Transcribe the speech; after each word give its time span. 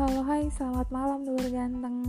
halo 0.00 0.24
hai 0.24 0.48
selamat 0.56 0.88
malam 0.88 1.28
dulur 1.28 1.44
ganteng 1.52 2.00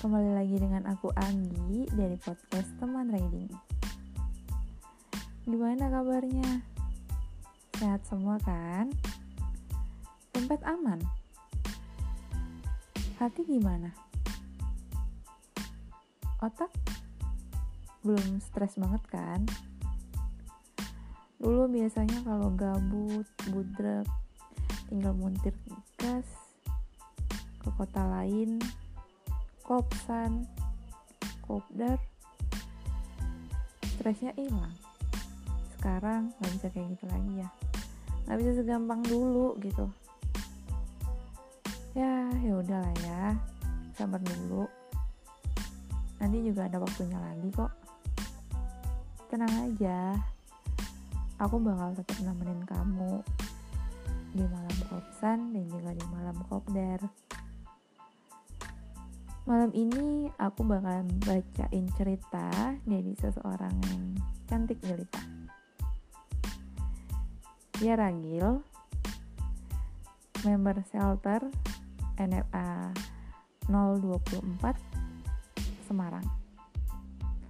Kembali 0.00 0.40
lagi 0.40 0.56
dengan 0.56 0.88
aku 0.88 1.12
Anggi 1.12 1.84
dari 1.92 2.16
podcast 2.16 2.72
Teman 2.80 3.12
Riding 3.12 3.52
Gimana 5.44 5.92
kabarnya? 5.92 6.64
Sehat 7.76 8.08
semua 8.08 8.40
kan? 8.40 8.88
Tempat 10.32 10.64
aman? 10.64 10.96
Hati 13.20 13.44
gimana? 13.44 13.92
Otak? 16.40 16.72
Belum 18.00 18.40
stres 18.40 18.80
banget 18.80 19.04
kan? 19.12 19.44
Dulu 21.36 21.68
biasanya 21.68 22.24
kalau 22.24 22.48
gabut, 22.56 23.28
budrek, 23.52 24.08
tinggal 24.92 25.16
muntir 25.16 25.56
gas 26.02 26.26
ke 27.62 27.70
kota 27.78 28.02
lain 28.02 28.58
kopsan 29.62 30.50
kopdar 31.46 31.94
stresnya 33.94 34.34
hilang. 34.34 34.74
Sekarang 35.78 36.34
nggak 36.42 36.50
bisa 36.58 36.66
kayak 36.74 36.90
gitu 36.98 37.04
lagi 37.06 37.32
ya. 37.38 37.48
Nggak 38.26 38.38
bisa 38.42 38.50
segampang 38.58 39.00
dulu 39.06 39.54
gitu. 39.62 39.86
Ya 41.94 42.34
ya 42.42 42.52
udahlah 42.58 42.94
ya. 43.06 43.38
Sabar 43.94 44.18
dulu. 44.18 44.66
Nanti 46.18 46.38
juga 46.42 46.66
ada 46.66 46.82
waktunya 46.82 47.18
lagi 47.18 47.48
kok. 47.54 47.72
Tenang 49.30 49.54
aja. 49.70 50.18
Aku 51.38 51.62
bakal 51.62 51.94
tetap 51.94 52.18
nemenin 52.26 52.62
kamu. 52.66 53.22
Di 54.34 54.42
malam 54.50 54.71
kopsan 54.92 55.56
dan 55.56 55.64
juga 55.72 55.96
di 55.96 56.04
malam 56.12 56.36
kopdar. 56.52 57.00
Malam 59.48 59.72
ini 59.72 60.28
aku 60.36 60.62
bakal 60.68 61.08
bacain 61.24 61.88
cerita 61.96 62.76
dari 62.84 63.16
seseorang 63.16 63.72
yang 63.88 64.04
cantik 64.44 64.78
jelita. 64.84 65.24
Dia 67.80 67.96
Ragil, 67.96 68.62
member 70.44 70.76
shelter 70.92 71.40
NFA 72.20 72.92
024 73.66 74.76
Semarang. 75.88 76.26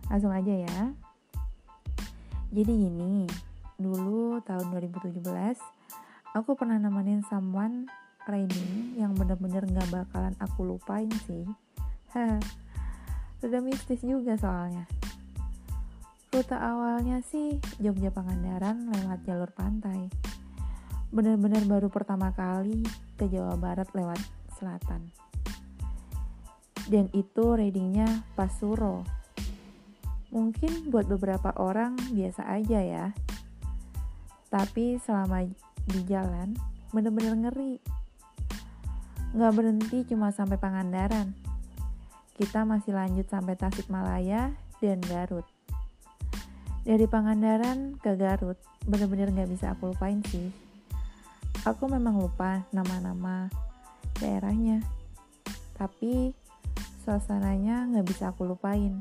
Langsung 0.09 0.33
aja 0.33 0.55
ya. 0.55 0.81
Jadi 2.55 2.73
gini, 2.73 3.29
dulu 3.77 4.39
tahun 4.47 4.71
2017 4.71 5.19
aku 6.33 6.57
pernah 6.57 6.81
nemenin 6.81 7.21
someone 7.29 7.85
riding 8.25 8.97
yang 8.97 9.13
bener-bener 9.13 9.69
gak 9.69 9.89
bakalan 9.93 10.33
aku 10.41 10.65
lupain 10.65 11.13
sih. 11.29 11.45
Sudah 13.41 13.61
mistis 13.61 14.01
juga 14.01 14.37
soalnya. 14.41 14.89
Rute 16.33 16.57
awalnya 16.57 17.21
sih 17.21 17.61
Jogja 17.77 18.09
Pangandaran 18.09 18.89
lewat 18.89 19.21
jalur 19.29 19.53
pantai. 19.53 20.09
Bener-bener 21.13 21.61
baru 21.69 21.93
pertama 21.93 22.33
kali 22.33 22.81
ke 23.21 23.29
Jawa 23.29 23.61
Barat 23.61 23.93
lewat 23.93 24.17
selatan. 24.57 25.13
Dan 26.89 27.13
itu 27.13 27.55
ridingnya 27.55 28.25
pas 28.33 28.51
Suro 28.57 29.05
Mungkin 30.33 30.89
buat 30.89 31.05
beberapa 31.05 31.53
orang 31.61 31.95
biasa 32.17 32.49
aja 32.49 32.81
ya 32.81 33.07
Tapi 34.53 35.01
selama 35.01 35.49
di 35.89 36.01
jalan 36.05 36.53
bener-bener 36.93 37.33
ngeri. 37.49 37.81
Nggak 39.33 39.53
berhenti 39.57 39.99
cuma 40.13 40.29
sampai 40.29 40.61
Pangandaran. 40.61 41.33
Kita 42.37 42.69
masih 42.69 42.93
lanjut 42.93 43.25
sampai 43.33 43.57
Tasikmalaya 43.57 44.53
dan 44.85 45.01
Garut. 45.09 45.49
Dari 46.85 47.09
Pangandaran 47.09 47.97
ke 47.97 48.13
Garut, 48.13 48.61
bener-bener 48.85 49.33
nggak 49.33 49.49
bisa 49.49 49.73
aku 49.73 49.97
lupain 49.97 50.21
sih. 50.29 50.53
Aku 51.65 51.89
memang 51.89 52.21
lupa 52.21 52.69
nama-nama 52.77 53.49
daerahnya. 54.21 54.85
Tapi 55.81 56.37
suasananya 57.09 57.89
nggak 57.89 58.05
bisa 58.05 58.37
aku 58.37 58.45
lupain. 58.45 59.01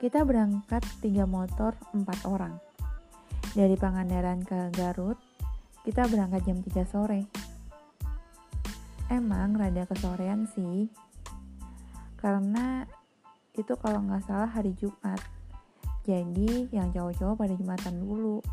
Kita 0.00 0.24
berangkat 0.24 0.88
tiga 1.04 1.28
motor 1.28 1.76
empat 1.92 2.24
orang 2.24 2.65
dari 3.56 3.72
Pangandaran 3.72 4.44
ke 4.44 4.68
Garut, 4.76 5.16
kita 5.80 6.04
berangkat 6.12 6.44
jam 6.44 6.60
3 6.60 6.84
sore. 6.84 7.24
Emang 9.08 9.56
rada 9.56 9.88
kesorean 9.88 10.44
sih, 10.52 10.92
karena 12.20 12.84
itu 13.56 13.72
kalau 13.80 14.04
nggak 14.04 14.28
salah 14.28 14.52
hari 14.52 14.76
Jumat. 14.76 15.16
Jadi 16.04 16.68
yang 16.68 16.92
cowok-cowok 16.92 17.34
pada 17.40 17.54
Jumatan 17.56 17.96
dulu. 18.04 18.44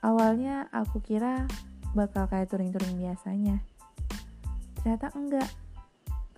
Awalnya 0.00 0.72
aku 0.72 1.04
kira 1.04 1.44
bakal 1.92 2.32
kayak 2.32 2.48
touring-touring 2.48 2.96
biasanya. 2.96 3.60
Ternyata 4.80 5.12
enggak. 5.12 5.50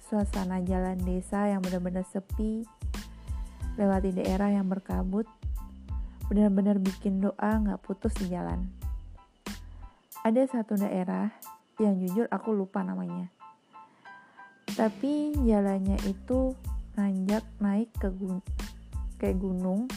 Suasana 0.09 0.65
jalan 0.65 0.99
desa 1.05 1.47
yang 1.53 1.61
benar-benar 1.61 2.03
sepi, 2.09 2.65
lewati 3.77 4.11
daerah 4.17 4.49
yang 4.49 4.65
berkabut, 4.65 5.29
benar-benar 6.29 6.77
bikin 6.77 7.25
doa 7.25 7.57
nggak 7.57 7.81
putus 7.81 8.13
di 8.21 8.29
jalan. 8.29 8.69
Ada 10.21 10.45
satu 10.61 10.77
daerah 10.77 11.33
yang 11.81 11.97
jujur 11.97 12.29
aku 12.29 12.53
lupa 12.53 12.85
namanya. 12.85 13.33
Tapi 14.77 15.33
jalannya 15.49 15.97
itu 16.05 16.53
nanjak 17.01 17.41
naik 17.65 17.89
ke 17.97 18.13
gun 18.13 18.45
kayak 19.17 19.41
gunung. 19.41 19.89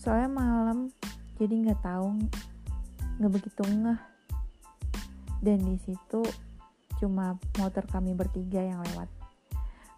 Soalnya 0.00 0.32
malam 0.32 0.88
jadi 1.36 1.52
nggak 1.60 1.84
tahu 1.84 2.16
nggak 3.20 3.32
begitu 3.36 3.62
ngeh. 3.68 4.00
Dan 5.44 5.60
di 5.60 5.76
situ 5.76 6.24
cuma 6.96 7.36
motor 7.60 7.84
kami 7.84 8.16
bertiga 8.16 8.64
yang 8.64 8.80
lewat. 8.80 9.12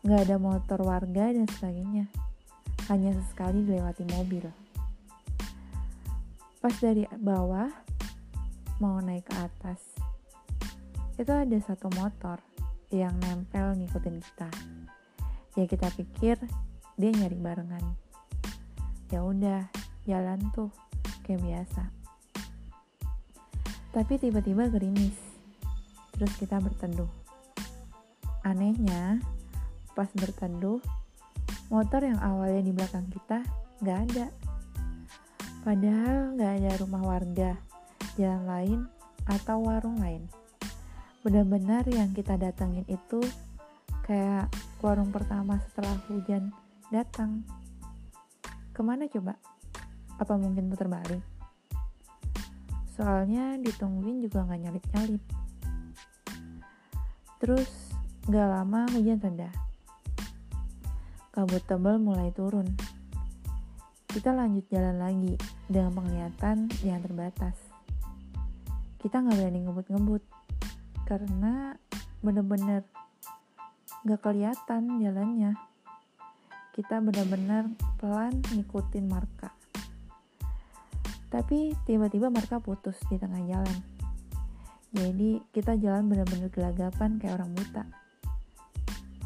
Nggak 0.03 0.21
ada 0.27 0.37
motor 0.43 0.83
warga 0.83 1.31
dan 1.31 1.47
sebagainya. 1.47 2.11
Hanya 2.91 3.15
sesekali 3.15 3.63
dilewati 3.63 4.03
mobil 4.11 4.62
pas 6.63 6.75
dari 6.79 7.03
bawah 7.19 7.67
mau 8.79 9.03
naik 9.03 9.27
ke 9.27 9.35
atas 9.35 9.83
itu 11.19 11.29
ada 11.29 11.59
satu 11.59 11.91
motor 11.99 12.39
yang 12.89 13.13
nempel 13.25 13.77
ngikutin 13.77 14.17
kita. 14.23 14.51
Ya 15.59 15.65
kita 15.69 15.89
pikir 15.93 16.37
dia 16.97 17.11
nyari 17.13 17.37
barengan. 17.37 17.85
Ya 19.13 19.21
udah 19.21 19.69
jalan 20.09 20.41
tuh 20.57 20.73
kayak 21.27 21.45
biasa. 21.45 21.85
Tapi 23.93 24.15
tiba-tiba 24.17 24.73
gerimis 24.73 25.19
terus 26.17 26.33
kita 26.41 26.63
berteduh. 26.63 27.11
Anehnya 28.47 29.21
pas 29.93 30.09
berteduh 30.17 30.81
motor 31.69 32.01
yang 32.01 32.23
awalnya 32.25 32.65
di 32.65 32.73
belakang 32.73 33.05
kita 33.13 33.45
nggak 33.85 33.99
ada 34.09 34.27
Padahal 35.63 36.35
nggak 36.35 36.53
ada 36.59 36.73
rumah 36.83 37.03
warga, 37.07 37.55
jalan 38.19 38.43
lain, 38.51 38.81
atau 39.31 39.63
warung 39.63 40.03
lain. 40.03 40.27
Benar-benar 41.23 41.87
yang 41.87 42.11
kita 42.11 42.35
datengin 42.35 42.83
itu 42.91 43.23
kayak 44.03 44.51
warung 44.83 45.15
pertama 45.15 45.63
setelah 45.71 45.95
hujan 46.11 46.51
datang. 46.91 47.47
Ke 48.75 48.83
mana 48.83 49.07
coba? 49.07 49.39
Apa 50.19 50.35
mungkin 50.35 50.67
putar 50.67 50.91
balik? 50.91 51.23
Soalnya 52.99 53.55
ditungguin 53.63 54.19
juga 54.19 54.43
nggak 54.43 54.61
nyalip-nyalip. 54.67 55.23
Terus 57.39 57.71
gak 58.27 58.51
lama 58.51 58.91
hujan 58.91 59.23
reda. 59.23 59.55
Kabut 61.31 61.63
tebal 61.71 62.03
mulai 62.03 62.35
turun 62.35 62.75
kita 64.13 64.29
lanjut 64.29 64.69
jalan 64.69 65.01
lagi 65.01 65.41
dengan 65.73 65.97
penglihatan 65.97 66.69
yang 66.85 67.01
terbatas. 67.01 67.57
Kita 69.01 69.25
nggak 69.25 69.41
berani 69.41 69.61
ngebut-ngebut 69.65 70.23
karena 71.09 71.73
bener-bener 72.21 72.85
nggak 74.05 74.21
kelihatan 74.21 75.01
jalannya. 75.01 75.57
Kita 76.77 77.01
benar-benar 77.01 77.73
pelan 77.97 78.37
ngikutin 78.53 79.09
marka. 79.09 79.49
Tapi 81.33 81.73
tiba-tiba 81.89 82.29
marka 82.29 82.61
putus 82.61 83.01
di 83.09 83.17
tengah 83.17 83.41
jalan. 83.49 83.79
Jadi 84.93 85.41
kita 85.57 85.81
jalan 85.81 86.13
benar-benar 86.13 86.53
gelagapan 86.53 87.17
kayak 87.17 87.41
orang 87.41 87.57
buta. 87.57 87.89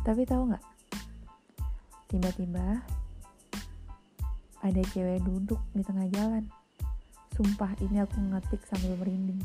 Tapi 0.06 0.22
tahu 0.22 0.54
nggak? 0.54 0.64
Tiba-tiba 2.06 2.86
ada 4.66 4.82
cewek 4.90 5.22
duduk 5.22 5.62
di 5.72 5.86
tengah 5.86 6.10
jalan. 6.10 6.44
Sumpah 7.38 7.72
ini 7.84 8.02
aku 8.02 8.18
ngetik 8.18 8.62
sambil 8.66 8.98
merinding. 8.98 9.40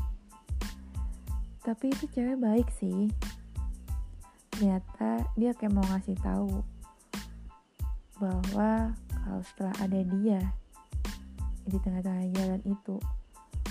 tapi 1.62 1.94
itu 1.94 2.10
cewek 2.10 2.42
baik 2.42 2.66
sih 2.74 3.06
ternyata 4.50 5.22
dia 5.38 5.54
kayak 5.54 5.74
mau 5.74 5.86
ngasih 5.94 6.18
tahu 6.18 6.62
bahwa 8.18 8.94
kalau 9.10 9.42
setelah 9.46 9.74
ada 9.78 10.00
dia 10.02 10.38
di 11.66 11.78
tengah-tengah 11.78 12.26
jalan 12.34 12.60
itu 12.66 12.98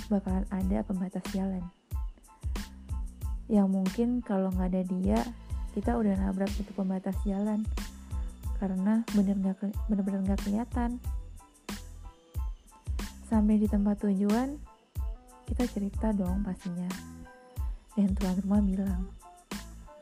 bakalan 0.08 0.48
ada 0.56 0.84
pembatas 0.88 1.24
jalan 1.36 1.64
yang 3.52 3.68
mungkin 3.68 4.24
kalau 4.24 4.48
nggak 4.56 4.72
ada 4.72 4.84
dia 4.88 5.20
kita 5.76 5.96
udah 5.96 6.16
nabrak 6.16 6.52
itu 6.56 6.72
pembatas 6.72 7.16
jalan 7.28 7.68
karena 8.60 9.04
bener 9.12 9.36
nggak 9.36 9.68
bener-bener 9.92 10.32
nggak 10.32 10.42
kelihatan 10.48 10.96
sampai 13.32 13.56
di 13.56 13.64
tempat 13.64 13.96
tujuan 14.04 14.60
kita 15.48 15.64
cerita 15.72 16.12
dong 16.12 16.44
pastinya. 16.44 16.92
Dan 17.96 18.12
tuan 18.12 18.36
rumah 18.44 18.60
bilang 18.60 19.08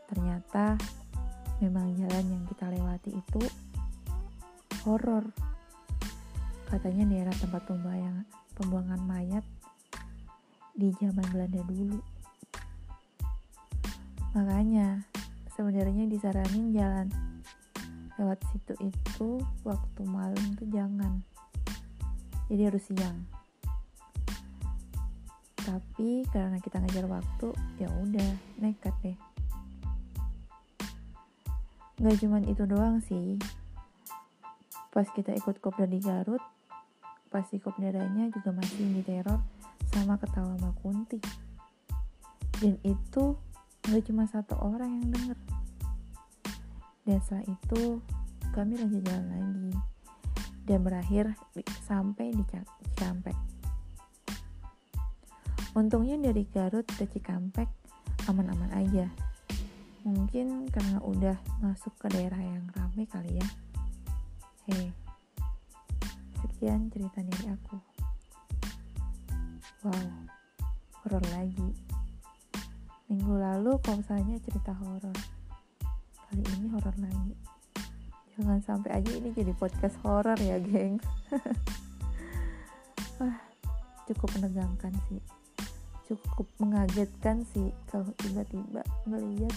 ternyata 0.09 0.73
memang 1.61 1.93
jalan 1.93 2.25
yang 2.25 2.43
kita 2.49 2.73
lewati 2.73 3.13
itu 3.13 3.41
horor. 4.81 5.29
Katanya 6.65 7.05
daerah 7.05 7.35
tempat 7.37 7.69
pembuangan, 7.69 8.25
pembuangan 8.57 9.01
mayat 9.05 9.45
di 10.73 10.89
zaman 10.97 11.25
Belanda 11.29 11.61
dulu. 11.69 12.01
Makanya 14.33 15.05
sebenarnya 15.53 16.09
disaranin 16.09 16.73
jalan 16.73 17.07
lewat 18.17 18.41
situ 18.49 18.73
itu 18.89 19.29
waktu 19.61 20.01
malam 20.05 20.45
tuh 20.57 20.65
jangan 20.73 21.21
jadi 22.49 22.73
harus 22.73 22.83
siang. 22.89 23.29
Tapi 25.61 26.25
karena 26.33 26.57
kita 26.57 26.81
ngejar 26.81 27.05
waktu 27.05 27.47
ya 27.77 27.87
udah 27.87 28.29
nekat 28.59 28.95
deh. 29.05 29.17
Nggak 32.01 32.17
cuman 32.25 32.43
itu 32.49 32.63
doang 32.65 32.99
sih. 33.05 33.37
Pas 34.89 35.05
kita 35.13 35.31
ikut 35.37 35.61
kopdar 35.61 35.87
di 35.87 36.01
Garut 36.01 36.41
pas 37.29 37.45
di 37.45 37.61
kopdaranya 37.61 38.25
juga 38.33 38.49
masih 38.49 38.89
diteror 38.89 39.37
sama 39.93 40.17
ketawa 40.17 40.57
Makunti 40.57 41.21
dan 42.57 42.73
itu 42.81 43.37
Gak 43.89 44.05
cuma 44.05 44.27
satu 44.29 44.53
orang 44.61 45.01
yang 45.01 45.09
denger. 45.09 45.37
Dan 47.09 47.17
setelah 47.25 47.45
itu 47.49 47.97
kami 48.53 48.77
lanjut 48.77 49.01
jalan 49.01 49.25
lagi 49.33 49.71
dan 50.69 50.85
berakhir 50.85 51.33
di, 51.57 51.65
sampai 51.81 52.29
di 52.29 52.45
Cikampek. 52.45 53.33
Untungnya 55.73 56.13
dari 56.21 56.45
Garut 56.45 56.85
ke 56.85 57.09
Cikampek 57.09 57.65
aman-aman 58.29 58.69
aja. 58.77 59.09
Mungkin 60.05 60.69
karena 60.69 61.01
udah 61.01 61.37
masuk 61.65 61.97
ke 61.97 62.13
daerah 62.13 62.37
yang 62.37 62.69
ramai 62.77 63.09
kali 63.09 63.41
ya. 63.41 63.47
Hei, 64.69 64.93
sekian 66.45 66.93
cerita 66.93 67.25
dari 67.25 67.45
aku. 67.49 67.77
Wow, 69.89 70.29
horor 71.01 71.25
lagi. 71.33 71.73
Minggu 73.09 73.33
lalu 73.41 73.73
kalau 73.81 74.05
cerita 74.37 74.77
horor. 74.77 75.17
Kali 76.29 76.45
ini 76.61 76.69
horor 76.69 76.93
lagi. 77.01 77.48
Jangan 78.39 78.59
sampai 78.63 79.03
aja 79.03 79.11
ini 79.19 79.35
jadi 79.35 79.51
podcast 79.51 79.99
horor 79.99 80.39
ya, 80.39 80.55
geng. 80.63 80.95
Wah, 83.19 83.35
cukup 84.07 84.39
menegangkan 84.39 84.95
sih. 85.11 85.19
Cukup 86.07 86.47
mengagetkan 86.63 87.43
sih 87.51 87.67
kalau 87.91 88.07
tiba-tiba 88.23 88.79
ngeliat 89.03 89.51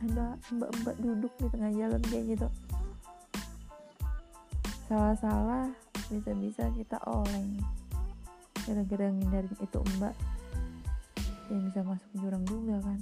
ada 0.00 0.40
mbak-mbak 0.48 0.96
duduk 0.96 1.32
di 1.36 1.46
tengah 1.52 1.70
jalan 1.76 2.00
kayak 2.08 2.24
gitu. 2.32 2.48
Salah-salah 4.88 5.68
bisa-bisa 6.08 6.72
kita 6.72 6.96
oleng 7.04 7.60
gara-gara 8.64 9.12
ngindarin 9.12 9.56
itu 9.60 9.78
mbak 10.00 10.14
yang 11.50 11.60
bisa 11.68 11.80
masuk 11.84 12.10
jurang 12.16 12.44
juga 12.48 12.80
kan 12.80 12.98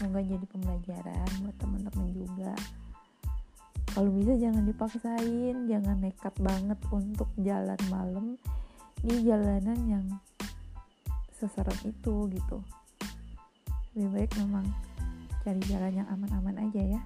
semoga 0.00 0.24
jadi 0.24 0.46
pembelajaran 0.48 1.28
buat 1.44 1.56
teman-teman 1.60 2.08
juga. 2.16 2.56
Kalau 3.92 4.08
bisa 4.16 4.32
jangan 4.40 4.64
dipaksain 4.64 5.68
jangan 5.68 5.96
nekat 6.00 6.32
banget 6.40 6.80
untuk 6.88 7.28
jalan 7.36 7.76
malam 7.92 8.40
di 9.04 9.20
jalanan 9.20 9.76
yang 9.84 10.06
seserem 11.36 11.76
itu 11.84 12.32
gitu. 12.32 12.64
Lebih 13.92 14.08
baik 14.08 14.32
memang 14.40 14.64
cari 15.44 15.60
jalan 15.68 15.92
yang 15.92 16.08
aman-aman 16.08 16.64
aja 16.64 16.96
ya. 16.96 17.02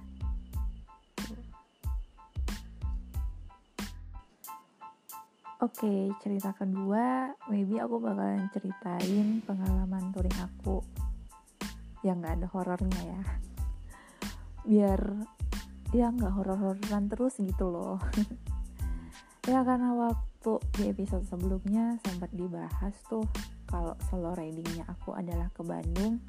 Oke, 5.59 5.83
okay, 5.83 6.01
cerita 6.23 6.55
kedua, 6.55 7.35
maybe 7.51 7.75
aku 7.75 7.99
bakalan 7.99 8.47
ceritain 8.55 9.43
pengalaman 9.43 10.15
touring 10.15 10.39
aku 10.39 10.79
yang 12.05 12.21
gak 12.21 12.37
ada 12.37 12.47
horornya 12.53 13.01
ya. 13.01 13.23
Biar 14.61 15.01
ya 15.89 16.13
nggak 16.13 16.33
horor-hororan 16.37 17.09
terus 17.09 17.41
gitu 17.41 17.73
loh. 17.73 17.97
ya 19.49 19.65
karena 19.65 19.89
waktu 19.97 20.53
di 20.77 20.83
episode 20.93 21.25
sebelumnya 21.25 21.97
sempat 22.05 22.29
dibahas 22.29 22.93
tuh 23.09 23.25
kalau 23.65 23.97
solo 24.05 24.37
ridingnya 24.37 24.85
aku 24.85 25.17
adalah 25.17 25.49
ke 25.49 25.65
Bandung, 25.65 26.21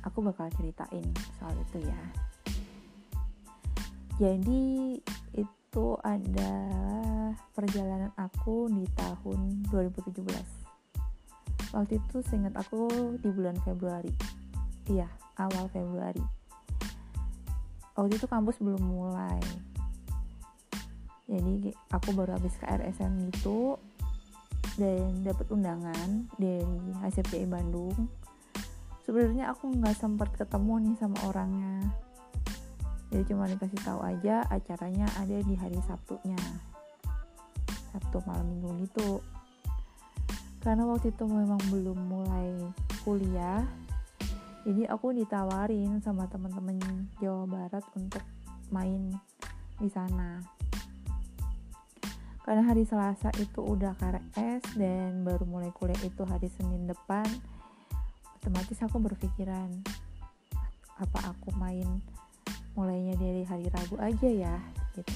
aku 0.00 0.18
bakal 0.24 0.48
ceritain 0.56 1.04
soal 1.36 1.52
itu 1.60 1.84
ya. 1.84 2.00
Jadi 4.16 4.96
itu 5.36 5.86
adalah 6.06 7.34
perjalanan 7.52 8.14
aku 8.16 8.70
di 8.70 8.86
tahun 8.94 9.68
2017 9.68 10.74
waktu 11.74 11.98
itu 11.98 12.22
seingat 12.22 12.54
aku 12.54 12.86
di 13.18 13.28
bulan 13.34 13.58
Februari 13.66 14.14
iya 14.90 15.08
awal 15.38 15.66
Februari. 15.72 16.22
Waktu 17.94 18.18
itu 18.18 18.26
kampus 18.26 18.58
belum 18.58 18.82
mulai. 18.82 19.40
Jadi 21.24 21.72
aku 21.88 22.12
baru 22.12 22.36
habis 22.36 22.52
KRSM 22.60 23.32
gitu 23.32 23.80
dan 24.76 25.22
dapat 25.24 25.46
undangan 25.48 26.28
dari 26.36 26.66
HCPI 27.00 27.46
Bandung. 27.48 27.96
Sebenarnya 29.06 29.54
aku 29.54 29.70
nggak 29.72 29.96
sempat 29.96 30.34
ketemu 30.34 30.90
nih 30.90 30.96
sama 30.98 31.18
orangnya. 31.30 31.80
Jadi 33.14 33.30
cuma 33.30 33.46
dikasih 33.46 33.80
tahu 33.86 34.00
aja 34.02 34.42
acaranya 34.50 35.06
ada 35.16 35.38
di 35.38 35.54
hari 35.54 35.78
Sabtunya. 35.86 36.40
Sabtu 37.94 38.18
malam 38.26 38.50
minggu 38.50 38.90
gitu. 38.90 39.22
Karena 40.58 40.82
waktu 40.88 41.14
itu 41.14 41.24
memang 41.28 41.60
belum 41.70 41.98
mulai 42.10 42.50
kuliah 43.06 43.62
jadi 44.64 44.88
aku 44.88 45.12
ditawarin 45.12 46.00
sama 46.00 46.24
teman-teman 46.32 46.80
Jawa 47.20 47.44
Barat 47.44 47.84
untuk 48.00 48.24
main 48.72 49.12
di 49.76 49.92
sana. 49.92 50.40
Karena 52.44 52.64
hari 52.64 52.88
Selasa 52.88 53.28
itu 53.40 53.60
udah 53.60 53.92
KRS 53.96 54.76
dan 54.76 55.24
baru 55.24 55.44
mulai 55.44 55.68
kuliah 55.72 56.00
itu 56.04 56.24
hari 56.24 56.48
Senin 56.52 56.88
depan 56.88 57.24
otomatis 58.40 58.76
aku 58.84 59.00
berpikiran 59.00 59.72
apa 61.00 61.32
aku 61.32 61.56
main 61.56 62.04
mulainya 62.76 63.16
dari 63.16 63.44
hari 63.44 63.68
Rabu 63.68 63.96
aja 64.00 64.28
ya? 64.28 64.56
Gitu. 64.96 65.12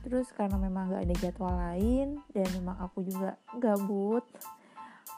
Terus 0.00 0.28
karena 0.32 0.56
memang 0.56 0.92
gak 0.92 1.04
ada 1.08 1.16
jadwal 1.20 1.56
lain 1.56 2.24
dan 2.32 2.48
memang 2.56 2.76
aku 2.80 3.04
juga 3.04 3.36
gabut 3.56 4.24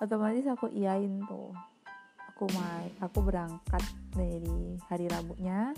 otomatis 0.03 0.43
aku 0.51 0.67
iyain 0.75 1.23
tuh. 1.31 1.55
Aku 2.35 2.51
main 2.59 2.91
aku 2.99 3.23
berangkat 3.23 3.87
dari 4.11 4.75
hari 4.91 5.07
Rabunya. 5.07 5.71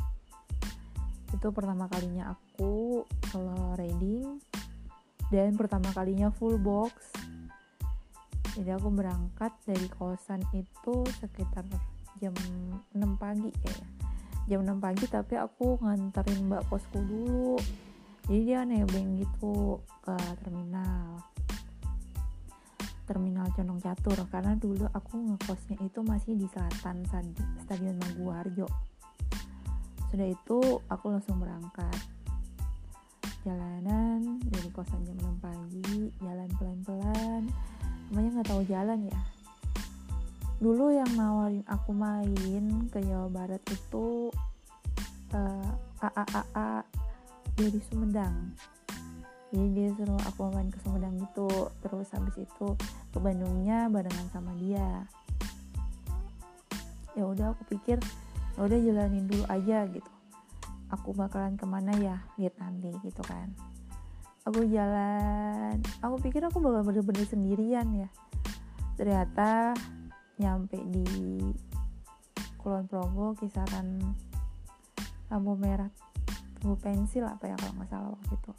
Itu 1.37 1.53
pertama 1.53 1.85
kalinya 1.93 2.33
aku 2.33 3.05
solo 3.29 3.77
riding 3.77 4.41
dan 5.29 5.53
pertama 5.61 5.93
kalinya 5.93 6.33
full 6.33 6.57
box. 6.57 7.13
Jadi 8.57 8.71
aku 8.71 8.89
berangkat 8.89 9.53
dari 9.69 9.91
kosan 9.93 10.41
itu 10.57 11.05
sekitar 11.21 11.67
jam 12.23 12.33
6 12.95 12.97
pagi 13.21 13.51
kayaknya. 13.61 13.89
Jam 14.47 14.61
6 14.63 14.79
pagi 14.79 15.05
tapi 15.11 15.35
aku 15.37 15.83
nganterin 15.85 16.49
mbak 16.49 16.65
kosku 16.73 17.03
dulu. 17.03 17.59
Jadi 18.25 18.41
dia 18.41 18.65
nebeng 18.65 19.21
gitu 19.21 19.85
ke 20.01 20.17
terminal 20.41 21.34
terminal 23.05 23.49
Condong 23.53 23.81
Catur 23.81 24.17
karena 24.29 24.57
dulu 24.57 24.89
aku 24.93 25.15
ngekosnya 25.21 25.77
itu 25.85 26.01
masih 26.01 26.37
di 26.37 26.49
selatan 26.49 27.05
stadion 27.65 27.97
Maguwarjo. 28.01 28.69
Sudah 30.09 30.29
itu 30.29 30.59
aku 30.89 31.07
langsung 31.13 31.41
berangkat. 31.41 31.99
Jalanan 33.45 34.41
dari 34.49 34.69
kosan 34.73 35.05
jam 35.05 35.21
6 35.21 35.45
pagi 35.45 36.09
jalan 36.21 36.49
pelan-pelan. 36.57 37.43
Namanya 38.09 38.31
nggak 38.41 38.49
tahu 38.49 38.63
jalan 38.65 39.01
ya. 39.05 39.21
Dulu 40.63 40.97
yang 40.97 41.13
nawarin 41.13 41.67
aku 41.69 41.93
main 41.93 42.89
ke 42.89 43.05
Jawa 43.05 43.29
Barat 43.29 43.61
itu 43.69 44.33
uh, 45.35 45.71
AAAA 46.01 46.87
dari 47.59 47.81
Sumedang 47.91 48.55
jadi 49.55 49.71
dia 49.71 49.89
suruh 49.95 50.19
aku 50.27 50.51
main 50.51 50.67
ke 50.67 50.83
Sumedang 50.83 51.15
gitu 51.15 51.47
terus 51.79 52.11
habis 52.11 52.35
itu 52.43 52.75
ke 53.15 53.19
Bandungnya 53.23 53.87
barengan 53.87 54.27
sama 54.35 54.51
dia. 54.59 55.07
Ya 57.15 57.23
udah 57.23 57.55
aku 57.55 57.63
pikir 57.71 58.03
ya 58.59 58.61
udah 58.67 58.75
jalanin 58.75 59.31
dulu 59.31 59.47
aja 59.47 59.87
gitu. 59.87 60.11
Aku 60.91 61.15
bakalan 61.15 61.55
ke 61.55 61.63
mana 61.71 61.95
ya 62.03 62.19
lihat 62.35 62.59
nanti 62.59 62.91
gitu 63.07 63.23
kan. 63.23 63.55
Aku 64.43 64.67
jalan 64.67 65.79
aku 66.03 66.19
pikir 66.19 66.43
aku 66.43 66.59
bakal 66.59 66.83
bener-bener 66.83 67.23
sendirian 67.23 67.87
ya. 67.95 68.11
Ternyata 68.99 69.79
nyampe 70.43 70.83
di 70.83 71.07
Kulon 72.59 72.91
Progo 72.91 73.39
kisaran 73.39 74.03
lampu 75.31 75.55
merah 75.55 75.95
lampu 76.59 76.75
pensil 76.83 77.23
apa 77.23 77.55
ya 77.55 77.55
kalau 77.55 77.73
nggak 77.79 77.87
salah 77.87 78.11
waktu 78.11 78.35
itu 78.35 78.53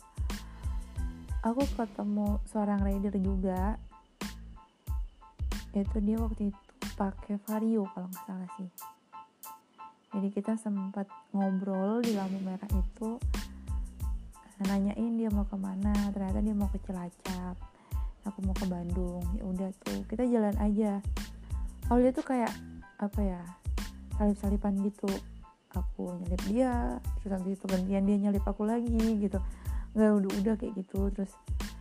aku 1.45 1.61
ketemu 1.77 2.41
seorang 2.49 2.81
rider 2.81 3.13
juga. 3.21 3.77
Itu 5.77 6.01
dia 6.01 6.17
waktu 6.17 6.49
itu 6.49 6.61
pakai 6.97 7.37
vario 7.45 7.85
kalau 7.93 8.09
nggak 8.09 8.25
salah 8.25 8.49
sih. 8.57 8.69
Jadi 10.15 10.27
kita 10.33 10.57
sempat 10.57 11.05
ngobrol 11.35 12.01
di 12.01 12.17
lampu 12.17 12.41
merah 12.41 12.71
itu. 12.73 13.21
Nanyain 14.65 15.19
dia 15.19 15.29
mau 15.29 15.43
ke 15.45 15.59
mana 15.59 15.93
ternyata 16.15 16.41
dia 16.41 16.55
mau 16.55 16.71
ke 16.71 16.81
Cilacap. 16.81 17.59
Aku 18.25 18.41
mau 18.41 18.55
ke 18.57 18.65
Bandung. 18.65 19.21
Ya 19.37 19.43
udah 19.45 19.69
tuh 19.85 20.01
kita 20.09 20.25
jalan 20.25 20.55
aja. 20.57 20.97
Dia 21.85 22.11
tuh 22.15 22.25
kayak 22.25 22.49
apa 22.97 23.21
ya 23.21 23.41
salip 24.17 24.39
salipan 24.41 24.81
gitu. 24.81 25.11
Aku 25.75 26.15
nyelip 26.23 26.39
dia 26.47 27.03
terus 27.19 27.35
nanti 27.35 27.53
itu 27.53 27.67
gantian 27.67 28.07
dia 28.07 28.17
nyelip 28.17 28.47
aku 28.47 28.63
lagi 28.63 29.19
gitu 29.19 29.37
nggak 29.95 30.11
udah 30.11 30.31
udah 30.43 30.53
kayak 30.59 30.73
gitu. 30.77 31.09
Terus 31.15 31.33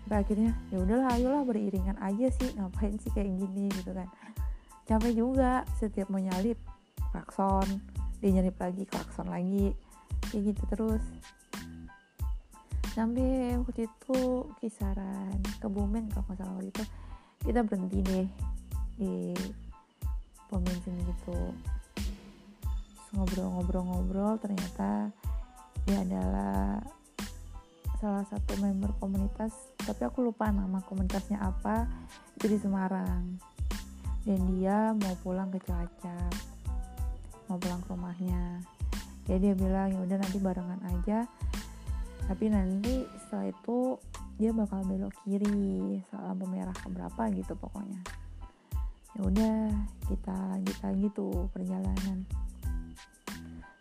akhirnya 0.08 0.54
ya 0.70 0.78
udahlah 0.80 1.10
ayolah 1.18 1.42
beriringan 1.42 1.98
aja 1.98 2.30
sih 2.30 2.54
ngapain 2.54 2.96
sih 3.02 3.10
kayak 3.10 3.34
gini 3.34 3.68
gitu 3.74 3.90
kan. 3.92 4.08
Capek 4.84 5.12
juga 5.16 5.66
setiap 5.76 6.08
mau 6.08 6.20
nyalip 6.22 6.56
klakson 7.12 7.80
dia 8.24 8.40
nyalip 8.40 8.56
lagi 8.56 8.88
klakson 8.88 9.28
lagi 9.28 9.76
kayak 10.32 10.54
gitu 10.54 10.62
terus. 10.72 11.04
Sampai 12.94 13.58
waktu 13.58 13.90
itu 13.90 14.48
kisaran 14.62 15.34
kebumen 15.58 16.08
kalau 16.14 16.30
nggak 16.30 16.38
salah 16.38 16.54
waktu 16.56 16.70
itu 16.70 16.84
kita 17.44 17.60
berhenti 17.66 17.98
deh 18.00 18.28
di 18.94 19.14
bensin 20.54 20.94
gitu. 21.02 21.38
Ngobrol-ngobrol-ngobrol 23.14 24.38
ternyata 24.38 25.10
dia 25.86 25.98
adalah 26.06 26.78
salah 28.04 28.28
satu 28.28 28.60
member 28.60 28.92
komunitas 29.00 29.72
tapi 29.80 30.04
aku 30.04 30.20
lupa 30.20 30.52
nama 30.52 30.84
komunitasnya 30.84 31.40
apa 31.40 31.88
itu 32.36 32.52
di 32.52 32.58
Semarang. 32.60 33.40
Dan 34.28 34.40
dia 34.52 34.92
mau 34.92 35.16
pulang 35.24 35.48
ke 35.48 35.56
Cilacap 35.64 36.54
mau 37.48 37.56
pulang 37.60 37.80
ke 37.80 37.88
rumahnya. 37.92 38.60
Ya 39.24 39.36
dia 39.40 39.56
bilang 39.56 39.88
ya 39.92 40.00
udah 40.04 40.16
nanti 40.20 40.36
barengan 40.36 40.80
aja. 40.84 41.24
Tapi 42.24 42.48
nanti 42.48 43.04
setelah 43.24 43.52
itu 43.52 44.00
dia 44.40 44.50
bakal 44.52 44.84
belok 44.84 45.12
kiri 45.24 46.00
lampu 46.12 46.44
merah 46.48 46.76
keberapa 46.76 47.32
gitu 47.32 47.56
pokoknya. 47.56 48.00
Ya 49.14 49.20
udah 49.24 49.56
kita 50.08 50.34
lanjut 50.34 50.78
lagi 50.80 51.06
tuh 51.12 51.48
perjalanan. 51.52 52.24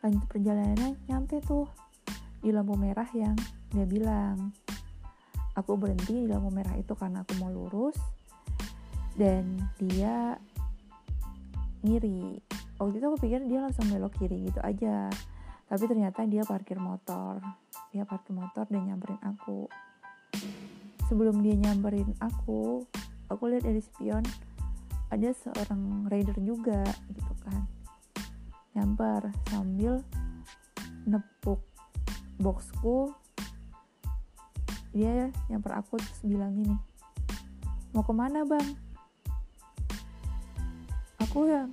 Lanjut 0.03 0.25
perjalanan 0.27 0.95
nyampe 1.07 1.39
tuh 1.43 1.67
di 2.43 2.51
lampu 2.51 2.75
merah 2.75 3.07
yang 3.15 3.35
dia 3.73 3.85
bilang 3.89 4.53
aku 5.57 5.77
berhenti 5.77 6.21
di 6.21 6.29
lampu 6.29 6.53
merah 6.53 6.77
itu 6.77 6.93
karena 6.93 7.25
aku 7.25 7.33
mau 7.41 7.49
lurus. 7.49 7.97
Dan 9.13 9.61
dia 9.77 10.37
ngiri. 11.85 12.41
Waktu 12.81 12.97
itu 12.97 13.05
aku 13.05 13.17
pikir 13.21 13.45
dia 13.45 13.61
langsung 13.61 13.85
belok 13.89 14.17
kiri 14.17 14.49
gitu 14.49 14.61
aja. 14.61 15.09
Tapi 15.69 15.83
ternyata 15.89 16.25
dia 16.25 16.45
parkir 16.45 16.77
motor. 16.77 17.41
Dia 17.93 18.05
parkir 18.05 18.33
motor 18.33 18.65
dan 18.69 18.89
nyamperin 18.89 19.21
aku. 19.21 19.69
Sebelum 21.09 21.41
dia 21.45 21.53
nyamperin 21.53 22.09
aku 22.17 22.81
aku 23.29 23.43
lihat 23.49 23.65
dari 23.65 23.81
spion 23.81 24.21
ada 25.13 25.29
seorang 25.33 26.09
rider 26.09 26.37
juga 26.41 26.81
gitu 27.13 27.33
kan. 27.45 27.69
Nyamper 28.73 29.29
sambil 29.53 30.01
nepuk 31.05 31.61
boxku 32.41 33.13
dia 34.93 35.33
nyamper 35.49 35.73
aku 35.81 35.97
terus 35.97 36.21
bilang 36.21 36.53
gini 36.53 36.77
mau 37.93 38.01
ke 38.01 38.13
mana 38.13 38.41
bang? 38.41 38.67
Aku 41.21 41.45
yang 41.45 41.69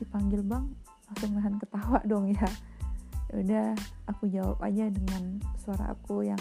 dipanggil 0.00 0.40
bang 0.40 0.64
langsung 1.08 1.36
nahan 1.36 1.56
ketawa 1.60 2.00
dong 2.10 2.32
ya. 2.32 2.48
ya 3.28 3.34
udah 3.44 3.68
aku 4.08 4.24
jawab 4.32 4.56
aja 4.64 4.88
dengan 4.88 5.36
suara 5.60 5.92
aku 5.92 6.24
yang 6.24 6.40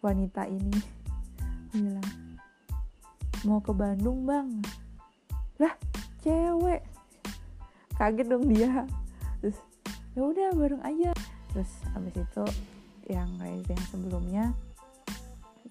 wanita 0.00 0.48
ini. 0.48 0.80
Bilang 1.76 2.08
mau 3.44 3.60
ke 3.60 3.72
Bandung 3.76 4.24
bang. 4.24 4.48
Lah 5.60 5.76
cewek. 6.24 6.80
Kaget 8.00 8.26
dong 8.32 8.48
dia. 8.48 8.88
Terus 9.44 9.60
ya 10.16 10.24
udah 10.24 10.48
bareng 10.56 10.82
aja. 10.88 11.12
Terus 11.52 11.68
habis 11.92 12.16
itu 12.16 12.44
yang 13.12 13.28
yang 13.44 13.84
sebelumnya 13.92 14.56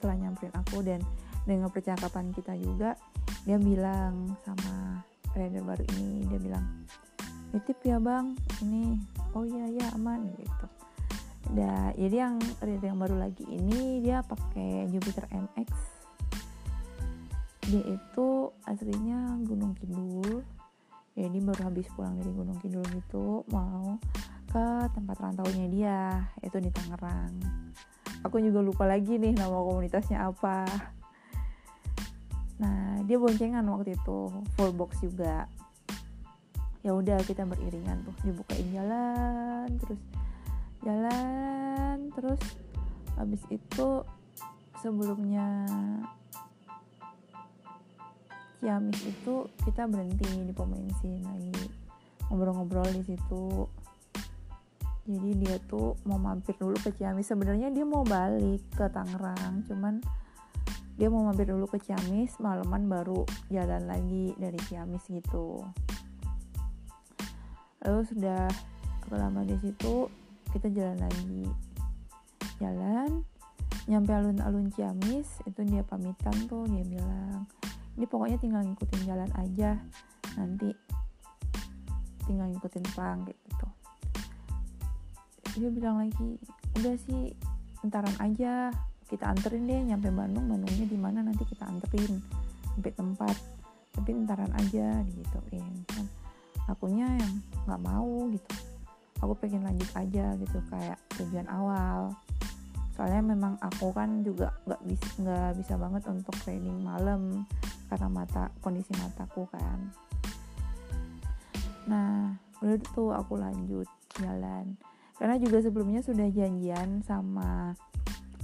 setelah 0.02 0.18
nyamperin 0.18 0.50
aku 0.58 0.82
dan 0.82 0.98
dengan 1.46 1.70
percakapan 1.70 2.34
kita 2.34 2.58
juga 2.58 2.98
dia 3.46 3.62
bilang 3.62 4.34
sama 4.42 5.06
rider 5.38 5.62
baru 5.62 5.86
ini 5.94 6.26
dia 6.26 6.42
bilang 6.42 6.66
nitip 7.54 7.78
ya 7.86 8.02
bang 8.02 8.34
ini 8.66 8.98
oh 9.38 9.46
iya 9.46 9.78
ya 9.78 9.88
aman 9.94 10.26
gitu. 10.42 10.66
Da, 11.54 11.94
jadi 11.94 12.26
yang 12.26 12.42
rider 12.66 12.90
yang 12.90 12.98
baru 12.98 13.16
lagi 13.22 13.46
ini 13.46 14.02
dia 14.02 14.26
pakai 14.26 14.90
Jupiter 14.90 15.30
MX 15.30 15.70
dia 17.70 17.84
itu 17.94 18.28
aslinya 18.66 19.38
Gunung 19.46 19.78
Kidul. 19.78 20.42
Ya 21.14 21.30
ini 21.30 21.44
baru 21.44 21.70
habis 21.70 21.86
pulang 21.94 22.18
dari 22.18 22.34
Gunung 22.34 22.58
Kidul 22.58 22.84
gitu 22.90 23.46
mau 23.54 24.02
ke 24.50 24.66
tempat 24.98 25.16
rantaunya 25.22 25.68
dia 25.70 26.00
itu 26.42 26.58
di 26.60 26.74
Tangerang 26.74 27.36
aku 28.22 28.42
juga 28.42 28.60
lupa 28.62 28.84
lagi 28.86 29.18
nih 29.18 29.34
nama 29.38 29.54
komunitasnya 29.54 30.30
apa. 30.30 30.66
Nah 32.62 33.02
dia 33.06 33.18
boncengan 33.18 33.66
waktu 33.70 33.98
itu 33.98 34.20
full 34.58 34.72
box 34.74 35.02
juga. 35.02 35.50
Ya 36.82 36.98
udah 36.98 37.22
kita 37.26 37.46
beriringan 37.46 38.02
tuh. 38.06 38.16
Dibukain 38.26 38.68
jalan 38.74 39.68
terus 39.82 40.02
jalan 40.82 41.98
terus 42.18 42.42
habis 43.18 43.42
itu 43.54 43.88
sebelumnya 44.82 45.46
Ciamis 48.62 49.02
itu 49.10 49.50
kita 49.66 49.90
berhenti 49.90 50.22
di 50.46 50.54
pom 50.54 50.70
bensin 50.70 51.18
lagi. 51.26 51.66
Ngobrol-ngobrol 52.30 52.94
di 52.94 53.02
situ 53.10 53.66
jadi 55.02 55.30
dia 55.34 55.56
tuh 55.66 55.98
mau 56.06 56.22
mampir 56.22 56.54
dulu 56.62 56.78
ke 56.78 56.94
Ciamis. 56.94 57.26
Sebenarnya 57.26 57.74
dia 57.74 57.82
mau 57.82 58.06
balik 58.06 58.62
ke 58.78 58.86
Tangerang 58.94 59.66
cuman 59.66 59.98
dia 60.96 61.10
mau 61.10 61.26
mampir 61.26 61.50
dulu 61.50 61.66
ke 61.66 61.82
Ciamis 61.82 62.38
malaman 62.38 62.86
baru 62.86 63.26
jalan 63.50 63.90
lagi 63.90 64.38
dari 64.38 64.60
Ciamis 64.70 65.10
gitu. 65.10 65.66
Lalu 67.82 68.02
sudah 68.06 68.46
lama 69.10 69.42
di 69.44 69.58
situ 69.58 70.06
kita 70.54 70.70
jalan 70.70 71.02
lagi. 71.02 71.44
Jalan 72.62 73.26
nyampe 73.90 74.14
alun-alun 74.14 74.70
Ciamis 74.70 75.42
itu 75.50 75.66
dia 75.66 75.82
pamitan 75.82 76.46
tuh 76.46 76.70
dia 76.70 76.86
bilang 76.86 77.50
ini 77.98 78.06
pokoknya 78.06 78.38
tinggal 78.38 78.62
ngikutin 78.62 79.02
jalan 79.10 79.32
aja 79.34 79.82
nanti 80.38 80.70
tinggal 82.30 82.48
ngikutin 82.54 82.86
pang 82.94 83.26
gitu 83.26 83.68
dia 85.56 85.70
bilang 85.72 86.00
lagi 86.00 86.40
udah 86.80 86.96
sih 86.96 87.36
entaran 87.84 88.16
aja 88.22 88.72
kita 89.12 89.28
anterin 89.28 89.68
deh 89.68 89.82
nyampe 89.92 90.08
Bandung 90.08 90.48
Bandungnya 90.48 90.88
di 90.88 90.96
mana 90.96 91.20
nanti 91.20 91.44
kita 91.44 91.68
anterin 91.68 92.24
sampai 92.72 92.92
tempat. 92.96 93.36
Tapi 93.92 94.10
entaran 94.16 94.52
aja 94.56 95.04
digituin. 95.04 95.84
Kan 95.92 96.08
akunya 96.72 97.12
yang 97.20 97.34
nggak 97.68 97.82
mau 97.84 98.32
gitu. 98.32 98.52
Aku 99.20 99.36
pengen 99.36 99.68
lanjut 99.68 99.92
aja 100.00 100.32
gitu 100.40 100.58
kayak 100.72 100.96
tujuan 101.20 101.46
awal. 101.52 102.16
Soalnya 102.96 103.36
memang 103.36 103.60
aku 103.60 103.92
kan 103.92 104.24
juga 104.24 104.56
nggak 104.64 104.82
bisa 104.88 105.08
nggak 105.20 105.52
bisa 105.60 105.74
banget 105.76 106.04
untuk 106.08 106.36
training 106.48 106.80
malam 106.80 107.44
karena 107.92 108.08
mata 108.08 108.48
kondisi 108.64 108.96
mataku 108.96 109.44
kan. 109.52 109.92
Nah 111.92 112.32
udah 112.64 112.80
tuh 112.96 113.12
aku 113.12 113.36
lanjut 113.36 113.90
jalan 114.16 114.80
karena 115.22 115.38
juga 115.38 115.62
sebelumnya 115.62 116.02
sudah 116.02 116.34
janjian 116.34 117.06
sama 117.06 117.78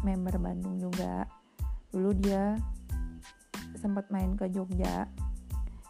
member 0.05 0.37
Bandung 0.37 0.77
juga. 0.77 1.25
Dulu 1.89 2.13
dia 2.13 2.53
sempat 3.81 4.13
main 4.13 4.37
ke 4.37 4.45
Jogja. 4.53 5.09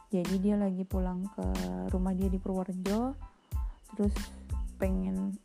Jadi 0.08 0.40
dia 0.40 0.56
lagi 0.56 0.88
pulang 0.88 1.28
ke 1.36 1.44
rumah 1.92 2.16
dia 2.16 2.32
di 2.32 2.40
Purworejo. 2.40 3.20
Terus 4.00 4.16
pengen 4.80 5.36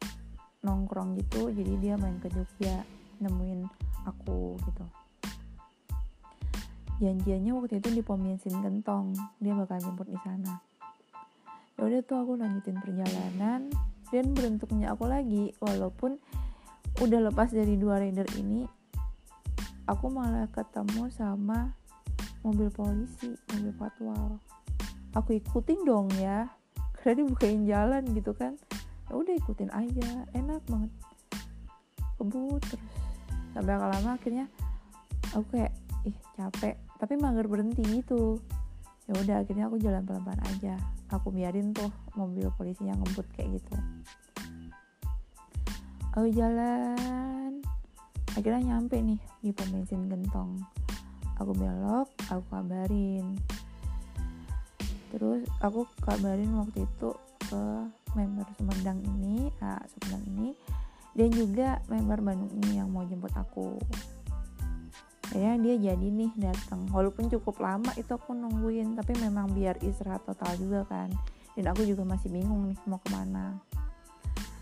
nongkrong 0.63 1.19
gitu. 1.19 1.51
Jadi 1.51 1.75
dia 1.83 1.99
main 1.99 2.23
ke 2.23 2.31
Jogja 2.31 2.87
nemuin 3.19 3.67
aku 4.07 4.63
gitu. 4.63 4.87
Janjiannya 7.03 7.51
waktu 7.59 7.83
itu 7.83 7.91
di 7.91 8.03
pom 8.07 8.23
bensin 8.23 8.63
Gentong. 8.63 9.11
Dia 9.43 9.59
bakal 9.59 9.83
jemput 9.83 10.07
di 10.07 10.23
sana. 10.23 10.63
Ya 11.75 11.83
udah 11.83 11.99
tuh 12.07 12.23
aku 12.23 12.39
lanjutin 12.39 12.79
perjalanan 12.79 13.67
dan 14.13 14.37
beruntungnya 14.37 14.93
aku 14.93 15.09
lagi 15.09 15.57
walaupun 15.57 16.21
udah 17.01 17.33
lepas 17.33 17.49
dari 17.49 17.81
dua 17.81 17.97
rider 17.97 18.29
ini 18.37 18.69
aku 19.89 20.13
malah 20.13 20.47
ketemu 20.53 21.09
sama 21.09 21.73
mobil 22.45 22.69
polisi 22.69 23.33
mobil 23.55 23.73
patwal. 23.75 24.39
Aku 25.17 25.37
ikutin 25.37 25.89
dong 25.89 26.13
ya 26.21 26.47
karena 27.01 27.25
dibukain 27.25 27.65
jalan 27.65 28.03
gitu 28.13 28.37
kan. 28.37 28.55
Ya 29.09 29.13
udah 29.17 29.35
ikutin 29.35 29.71
aja 29.73 30.29
enak 30.37 30.63
banget. 30.69 30.93
Kebut 32.21 32.63
terus. 32.69 32.85
Sampai 33.53 33.77
lama 33.77 34.17
akhirnya 34.17 34.47
aku 35.33 35.45
kayak 35.57 35.73
ih 36.05 36.17
capek. 36.37 36.77
Tapi 37.01 37.15
mager 37.19 37.49
berhenti 37.49 37.83
gitu 37.89 38.39
ya 39.13 39.21
udah 39.21 39.37
akhirnya 39.45 39.69
aku 39.69 39.77
jalan 39.77 40.01
pelan-pelan 40.09 40.41
aja. 40.49 40.75
Aku 41.13 41.29
biarin 41.29 41.77
tuh 41.77 41.93
mobil 42.17 42.49
polisi 42.57 42.89
yang 42.89 42.97
ngebut 43.05 43.29
kayak 43.37 43.61
gitu. 43.61 43.77
Aku 46.17 46.33
jalan. 46.33 47.61
Akhirnya 48.33 48.73
nyampe 48.73 48.97
nih 48.97 49.21
di 49.45 49.53
pom 49.53 49.69
bensin 49.69 50.09
gentong. 50.09 50.57
Aku 51.37 51.53
belok 51.53 52.09
aku 52.33 52.43
kabarin. 52.49 53.37
Terus 55.13 55.45
aku 55.61 55.85
kabarin 56.01 56.57
waktu 56.57 56.89
itu 56.89 57.13
ke 57.53 57.63
member 58.17 58.49
Sumedang 58.57 58.97
ini 59.05 59.53
ah, 59.61 59.85
Sumedang 59.93 60.25
ini. 60.25 60.49
Dan 61.13 61.29
juga 61.29 61.85
member 61.93 62.25
Bandung 62.25 62.49
ini 62.65 62.81
yang 62.81 62.89
mau 62.89 63.05
jemput 63.05 63.37
aku 63.37 63.77
ya 65.33 65.57
dia 65.57 65.75
jadi 65.81 66.07
nih 66.13 66.33
datang 66.37 66.85
walaupun 66.93 67.29
cukup 67.33 67.61
lama 67.65 67.89
itu 67.97 68.13
aku 68.13 68.37
nungguin 68.37 68.97
tapi 68.97 69.17
memang 69.17 69.49
biar 69.53 69.81
istirahat 69.81 70.25
total 70.29 70.53
juga 70.61 70.85
kan. 70.89 71.09
Dan 71.53 71.69
aku 71.69 71.85
juga 71.85 72.05
masih 72.09 72.33
bingung 72.33 72.65
nih 72.69 72.77
mau 72.89 72.97
ke 72.97 73.13
mana. 73.13 73.61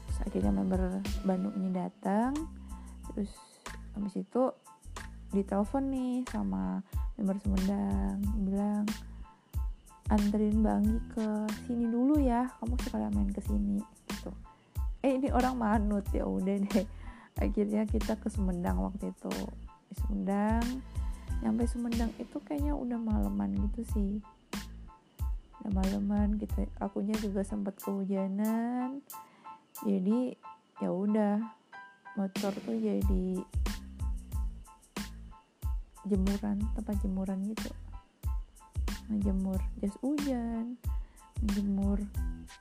Terus 0.07 0.19
akhirnya 0.27 0.53
member 0.55 1.03
Bandung 1.23 1.55
ini 1.59 1.71
datang 1.71 2.35
terus 3.11 3.31
habis 3.95 4.15
itu 4.19 4.43
ditelepon 5.31 5.85
nih 5.91 6.15
sama 6.31 6.83
member 7.15 7.39
Sumedang. 7.43 8.19
Bilang 8.43 8.85
anterin 10.11 10.59
Bangi 10.67 10.99
ke 11.15 11.27
sini 11.71 11.87
dulu 11.87 12.19
ya 12.19 12.51
kamu 12.59 12.75
sekalian 12.83 13.15
main 13.15 13.31
ke 13.31 13.43
sini 13.47 13.79
gitu. 14.11 14.35
Eh 15.07 15.15
ini 15.17 15.31
orang 15.31 15.55
manut 15.55 16.07
ya 16.11 16.27
udah 16.27 16.59
deh. 16.59 16.87
Akhirnya 17.39 17.87
kita 17.87 18.19
ke 18.19 18.27
Sumedang 18.27 18.83
waktu 18.83 19.15
itu 19.15 19.31
Sumedang 19.97 20.83
nyampe 21.41 21.65
Sumedang 21.67 22.13
itu 22.21 22.37
kayaknya 22.45 22.77
udah 22.77 22.99
maleman 23.01 23.57
gitu 23.69 23.81
sih. 23.95 24.13
Udah 25.61 25.71
maleman 25.73 26.37
kita 26.37 26.69
akunya 26.79 27.17
juga 27.19 27.43
sempat 27.43 27.79
kehujanan. 27.81 29.01
Jadi 29.83 30.37
ya 30.83 30.91
udah. 30.91 31.39
Motor 32.19 32.51
tuh 32.67 32.75
jadi 32.75 33.39
jemuran 36.11 36.59
tempat 36.75 36.99
jemuran 37.01 37.39
gitu. 37.55 37.71
Ngejemur 39.09 39.63
jas 39.79 39.95
hujan 40.03 40.75
ngejemur 41.41 41.99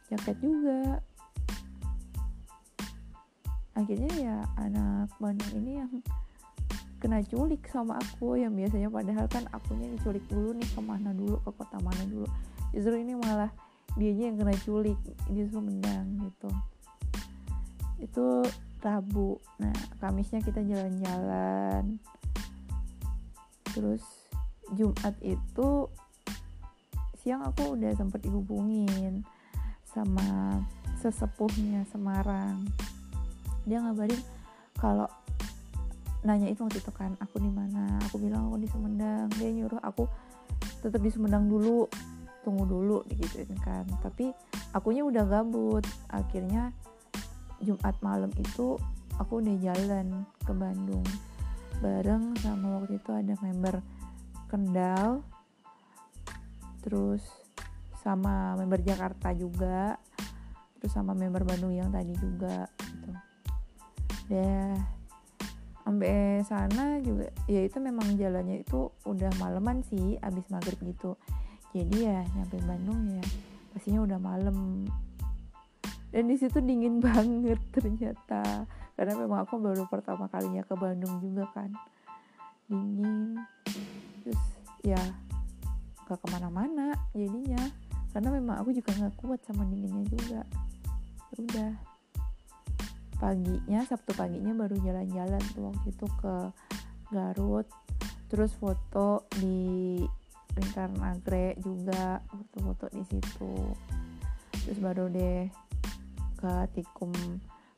jaket 0.07 0.37
juga. 0.39 1.03
Akhirnya 3.75 4.11
ya 4.19 4.37
anak 4.59 5.11
Bandung 5.19 5.51
ini 5.63 5.71
yang 5.79 5.91
kena 6.99 7.23
culik 7.23 7.63
sama 7.71 7.95
aku 7.95 8.35
yang 8.35 8.51
biasanya 8.53 8.91
padahal 8.91 9.25
kan 9.31 9.47
akunya 9.55 9.87
diculik 9.95 10.23
dulu 10.27 10.51
nih 10.51 10.67
ke 10.67 10.81
mana 10.83 11.15
dulu 11.15 11.39
ke 11.41 11.51
kota 11.55 11.79
mana 11.79 12.03
dulu. 12.05 12.27
Justru 12.75 12.99
ini 12.99 13.15
malah 13.15 13.49
dianya 13.95 14.29
yang 14.29 14.37
kena 14.37 14.55
culik 14.61 14.99
di 15.31 15.47
Sumedang 15.47 16.19
gitu. 16.27 16.49
Itu 18.03 18.25
Rabu 18.79 19.39
nah 19.59 19.75
Kamisnya 20.03 20.43
kita 20.43 20.59
jalan-jalan. 20.59 21.99
Terus 23.71 24.03
Jumat 24.75 25.15
itu 25.23 25.87
siang 27.19 27.43
aku 27.47 27.79
udah 27.79 27.91
sempat 27.95 28.23
dihubungin 28.23 29.23
sama 29.87 30.59
sesepuhnya 30.99 31.87
Semarang. 31.89 32.67
Dia 33.63 33.83
ngabarin 33.83 34.19
kalau 34.77 35.07
nanya 36.25 36.51
itu 36.51 36.63
waktu 36.65 36.83
itu 36.83 36.91
kan 36.91 37.15
aku 37.23 37.39
di 37.39 37.51
mana? 37.51 37.99
Aku 38.09 38.19
bilang 38.19 38.51
aku 38.51 38.57
di 38.59 38.67
Sumedang. 38.67 39.31
Dia 39.39 39.49
nyuruh 39.55 39.79
aku 39.79 40.07
tetap 40.83 40.99
di 40.99 41.11
Sumedang 41.11 41.47
dulu 41.47 41.87
tunggu 42.43 42.63
dulu 42.67 42.97
gitu 43.11 43.55
kan. 43.63 43.87
Tapi 44.03 44.31
akunya 44.75 45.03
udah 45.07 45.23
gabut. 45.27 45.83
Akhirnya 46.11 46.75
Jumat 47.59 47.95
malam 47.99 48.31
itu 48.39 48.79
aku 49.19 49.43
udah 49.43 49.55
jalan 49.59 50.23
ke 50.47 50.51
Bandung 50.55 51.03
bareng 51.79 52.35
sama 52.39 52.79
waktu 52.79 52.99
itu 52.99 53.11
ada 53.11 53.35
member 53.39 53.79
Kendal 54.49 55.21
terus 56.81 57.21
sama 58.01 58.57
member 58.57 58.81
Jakarta 58.81 59.29
juga 59.35 59.99
terus 60.79 60.95
sama 60.95 61.11
member 61.13 61.43
Bandung 61.43 61.75
yang 61.75 61.91
tadi 61.91 62.15
juga 62.15 62.65
gitu. 62.79 63.11
Deh 64.31 64.98
sampai 65.89 66.45
sana 66.45 67.01
juga 67.01 67.33
ya 67.49 67.65
itu 67.65 67.81
memang 67.81 68.13
jalannya 68.13 68.61
itu 68.61 68.93
udah 69.09 69.33
maleman 69.41 69.81
sih 69.89 70.21
abis 70.21 70.45
maghrib 70.53 70.77
gitu. 70.85 71.17
Jadi 71.73 72.05
ya 72.05 72.21
nyampe 72.37 72.61
Bandung 72.61 73.17
ya 73.17 73.25
pastinya 73.73 74.05
udah 74.05 74.21
malam 74.21 74.85
dan 76.09 76.25
di 76.29 76.35
situ 76.37 76.61
dingin 76.61 77.01
banget 77.05 77.57
ternyata. 77.73 78.69
Karena 78.93 79.13
memang 79.17 79.49
aku 79.49 79.57
baru 79.57 79.89
pertama 79.89 80.29
kalinya 80.29 80.61
ke 80.61 80.77
Bandung 80.77 81.17
juga 81.17 81.49
kan. 81.57 81.73
Dingin. 82.69 83.39
Terus 84.21 84.41
ya 84.85 85.01
gak 86.05 86.21
ke 86.21 86.27
mana-mana 86.29 86.93
jadinya. 87.17 87.65
Karena 88.13 88.29
memang 88.33 88.61
aku 88.61 88.73
juga 88.73 88.93
nggak 88.93 89.15
kuat 89.21 89.41
sama 89.45 89.65
dinginnya 89.69 90.05
juga. 90.09 90.41
Ya 91.33 91.37
udah 91.45 91.71
paginya 93.19 93.83
Sabtu 93.83 94.15
paginya 94.15 94.55
baru 94.55 94.79
jalan-jalan 94.79 95.43
tuh 95.51 95.69
waktu 95.69 95.87
itu 95.91 96.07
ke 96.17 96.35
Garut. 97.11 97.67
Terus 98.31 98.55
foto 98.55 99.27
di 99.37 99.99
lingkaran 100.55 100.95
Nagrek 100.97 101.59
juga 101.61 102.23
foto-foto 102.31 102.85
di 102.95 103.03
situ. 103.05 103.53
Terus 104.65 104.79
baru 104.79 105.11
deh 105.11 105.51
ke 106.39 106.53
Tikum 106.73 107.11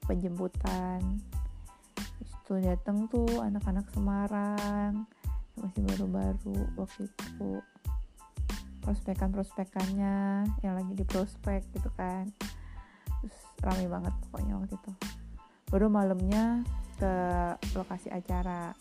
penjemputan. 0.05 1.01
Itu 2.21 2.59
dateng 2.61 3.09
tuh 3.09 3.41
anak-anak 3.41 3.89
Semarang 3.95 5.07
masih 5.57 5.81
baru-baru 5.87 6.57
waktu 6.77 7.09
itu. 7.09 7.63
Prospekan-prospekannya 8.81 10.45
yang 10.65 10.73
lagi 10.73 10.93
di 10.93 11.05
prospek 11.05 11.63
gitu 11.73 11.89
kan. 11.95 12.27
Terus 13.21 13.37
rame 13.61 13.85
banget 13.87 14.13
pokoknya 14.27 14.57
waktu 14.57 14.73
itu 14.73 14.91
baru 15.71 15.87
malamnya 15.87 16.61
ke 16.99 17.13
lokasi 17.73 18.11
acara. 18.11 18.75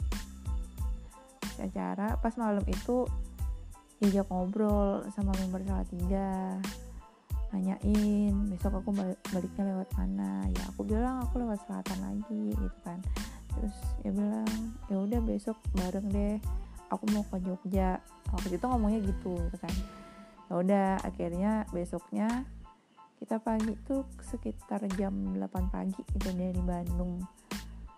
Lokasi 1.40 1.60
acara 1.70 2.18
pas 2.18 2.34
malam 2.36 2.66
itu 2.66 3.06
diajak 4.02 4.26
ngobrol 4.28 5.06
sama 5.14 5.32
member 5.38 5.62
salah 5.64 5.86
tiga. 5.88 6.58
Nanyain 7.50 8.34
besok 8.50 8.82
aku 8.82 8.90
baliknya 9.30 9.62
lewat 9.74 9.88
mana? 9.94 10.46
Ya 10.50 10.62
aku 10.70 10.82
bilang 10.86 11.22
aku 11.24 11.40
lewat 11.40 11.62
selatan 11.64 11.98
lagi 12.02 12.54
gitu 12.58 12.78
kan. 12.82 12.98
Terus 13.54 13.76
ya 14.02 14.10
bilang 14.10 14.50
ya 14.90 14.96
udah 14.98 15.20
besok 15.22 15.56
bareng 15.74 16.06
deh 16.10 16.36
aku 16.90 17.04
mau 17.14 17.22
ke 17.26 17.38
Jogja. 17.46 18.02
Waktu 18.34 18.58
itu 18.58 18.64
ngomongnya 18.66 19.00
gitu 19.02 19.38
gitu 19.38 19.58
kan. 19.58 19.74
Ya 20.50 20.54
udah 20.58 20.88
akhirnya 21.06 21.52
besoknya 21.70 22.46
kita 23.20 23.36
pagi 23.36 23.76
tuh 23.84 24.08
sekitar 24.24 24.80
jam 24.96 25.12
8 25.36 25.68
pagi 25.68 26.00
itu 26.00 26.28
dari 26.32 26.56
Bandung. 26.64 27.20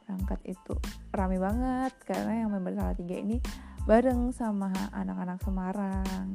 Berangkat 0.02 0.42
itu 0.50 0.74
rame 1.14 1.38
banget 1.38 1.94
karena 2.02 2.42
yang 2.42 2.50
member 2.50 2.74
salah 2.74 2.98
tiga 2.98 3.22
ini 3.22 3.38
bareng 3.86 4.34
sama 4.34 4.74
anak-anak 4.90 5.38
Semarang. 5.46 6.26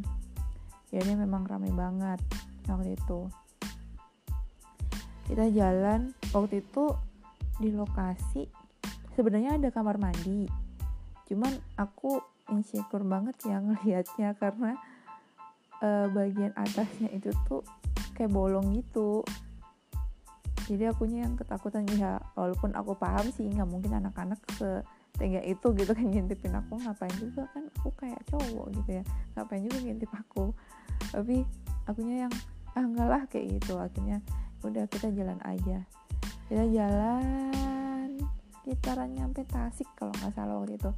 Jadi 0.87 1.19
memang 1.19 1.43
ramai 1.43 1.67
banget 1.75 2.23
waktu 2.71 2.95
itu. 2.95 3.27
Kita 5.27 5.51
jalan 5.51 6.15
waktu 6.31 6.63
itu 6.63 6.95
di 7.59 7.75
lokasi 7.75 8.47
sebenarnya 9.19 9.59
ada 9.59 9.67
kamar 9.67 9.99
mandi. 9.99 10.47
Cuman 11.27 11.51
aku 11.75 12.23
insecure 12.55 13.03
banget 13.03 13.35
ya 13.43 13.59
ngelihatnya 13.59 14.31
karena 14.39 14.79
uh, 15.83 16.07
bagian 16.07 16.55
atasnya 16.55 17.11
itu 17.11 17.35
tuh 17.51 17.67
kayak 18.17 18.33
bolong 18.33 18.73
gitu. 18.73 19.21
Jadi 20.65 20.89
akunya 20.89 21.23
yang 21.23 21.37
ketakutan 21.37 21.87
ya 21.95 22.19
walaupun 22.35 22.75
aku 22.75 22.97
paham 22.97 23.29
sih 23.31 23.47
nggak 23.47 23.69
mungkin 23.69 24.03
anak-anak 24.03 24.41
se 24.57 24.81
tega 25.17 25.41
itu 25.41 25.73
gitu 25.73 25.91
kan 25.95 26.05
ngintipin 26.05 26.53
aku 26.53 26.77
ngapain 26.77 27.13
juga 27.17 27.49
kan 27.55 27.69
aku 27.79 27.89
kayak 27.95 28.19
cowok 28.27 28.73
gitu 28.81 28.89
ya. 28.99 29.03
Ngapain 29.37 29.61
juga 29.63 29.77
ngintip 29.85 30.11
aku. 30.11 30.51
Tapi 31.13 31.45
akunya 31.85 32.27
yang 32.27 32.33
ah 32.73 32.83
enggak 32.83 33.07
lah 33.07 33.21
kayak 33.29 33.61
gitu. 33.61 33.77
Akhirnya 33.77 34.19
udah 34.65 34.83
kita 34.89 35.13
jalan 35.13 35.39
aja. 35.45 35.85
Kita 36.49 36.65
jalan 36.73 38.09
sekitaran 38.59 39.15
nyampe 39.15 39.47
Tasik 39.47 39.87
kalau 39.95 40.11
nggak 40.19 40.33
salah 40.35 40.59
waktu 40.59 40.75
itu. 40.75 40.91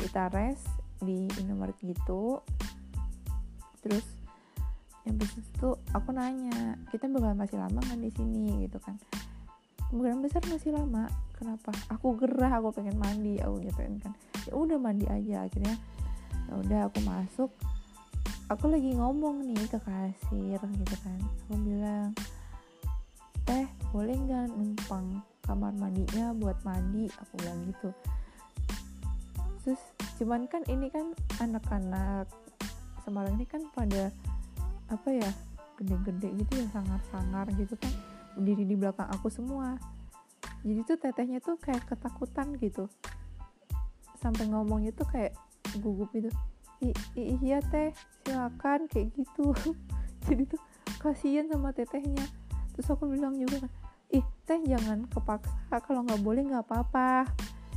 Kita 0.00 0.32
rest 0.34 0.66
di 0.98 1.30
Indomaret 1.38 1.78
gitu. 1.78 2.42
Terus 3.86 4.21
yang 5.02 5.18
situ 5.18 5.68
aku 5.90 6.14
nanya 6.14 6.78
kita 6.94 7.10
bakal 7.10 7.34
masih 7.34 7.58
lama 7.58 7.80
kan 7.82 7.98
di 7.98 8.10
sini? 8.14 8.66
Gitu 8.66 8.78
kan. 8.78 8.94
Kemungkinan 9.90 10.22
besar 10.22 10.42
masih 10.46 10.70
lama. 10.72 11.10
Kenapa? 11.34 11.74
Aku 11.90 12.14
gerah 12.14 12.62
aku 12.62 12.70
pengen 12.70 12.96
mandi 12.96 13.42
aku 13.42 13.66
gituin 13.66 13.98
kan. 13.98 14.14
Ya 14.46 14.54
udah 14.54 14.78
mandi 14.78 15.04
aja. 15.10 15.50
Akhirnya 15.50 15.74
ya 16.46 16.52
udah 16.54 16.80
aku 16.86 16.98
masuk. 17.02 17.50
Aku 18.46 18.70
lagi 18.70 18.94
ngomong 18.94 19.42
nih 19.50 19.66
ke 19.66 19.78
kasir 19.82 20.60
gitu 20.60 20.96
kan. 21.02 21.18
Aku 21.46 21.54
bilang 21.58 22.14
teh 23.42 23.66
boleh 23.90 24.14
nggak 24.14 24.54
numpang 24.54 25.18
kamar 25.42 25.74
mandinya 25.74 26.30
buat 26.38 26.56
mandi? 26.62 27.10
Aku 27.26 27.32
bilang 27.42 27.58
gitu. 27.66 27.90
Terus 29.66 29.82
cuman 30.22 30.46
kan 30.46 30.62
ini 30.70 30.86
kan 30.94 31.10
anak-anak 31.42 32.30
Semarang 33.02 33.34
ini 33.34 33.46
kan 33.50 33.66
pada 33.74 34.14
apa 34.92 35.08
ya 35.08 35.30
gede-gede 35.80 36.28
gitu 36.44 36.52
ya 36.60 36.66
sangar-sangar 36.70 37.48
gitu 37.56 37.74
kan. 37.80 37.92
Berdiri 38.36 38.64
di 38.68 38.76
belakang 38.76 39.08
aku 39.08 39.32
semua. 39.32 39.80
Jadi 40.62 40.80
tuh 40.86 40.96
tetehnya 41.00 41.40
tuh 41.40 41.56
kayak 41.58 41.88
ketakutan 41.88 42.54
gitu. 42.60 42.86
Sampai 44.20 44.46
ngomongnya 44.52 44.94
tuh 44.94 45.08
kayak 45.08 45.34
gugup 45.80 46.12
gitu. 46.12 46.28
I 46.82 46.92
iya 47.16 47.58
teh 47.64 47.90
silakan 48.22 48.86
kayak 48.86 49.10
gitu. 49.16 49.56
Jadi 50.28 50.42
tuh 50.46 50.60
kasihan 51.00 51.48
sama 51.50 51.74
tetehnya. 51.74 52.22
Terus 52.76 52.86
aku 52.92 53.10
bilang 53.10 53.34
juga 53.34 53.66
ih 54.12 54.24
teh 54.44 54.60
jangan 54.68 55.08
kepaksa 55.08 55.80
kalau 55.80 56.04
nggak 56.04 56.20
boleh 56.20 56.44
nggak 56.44 56.68
apa-apa 56.68 57.24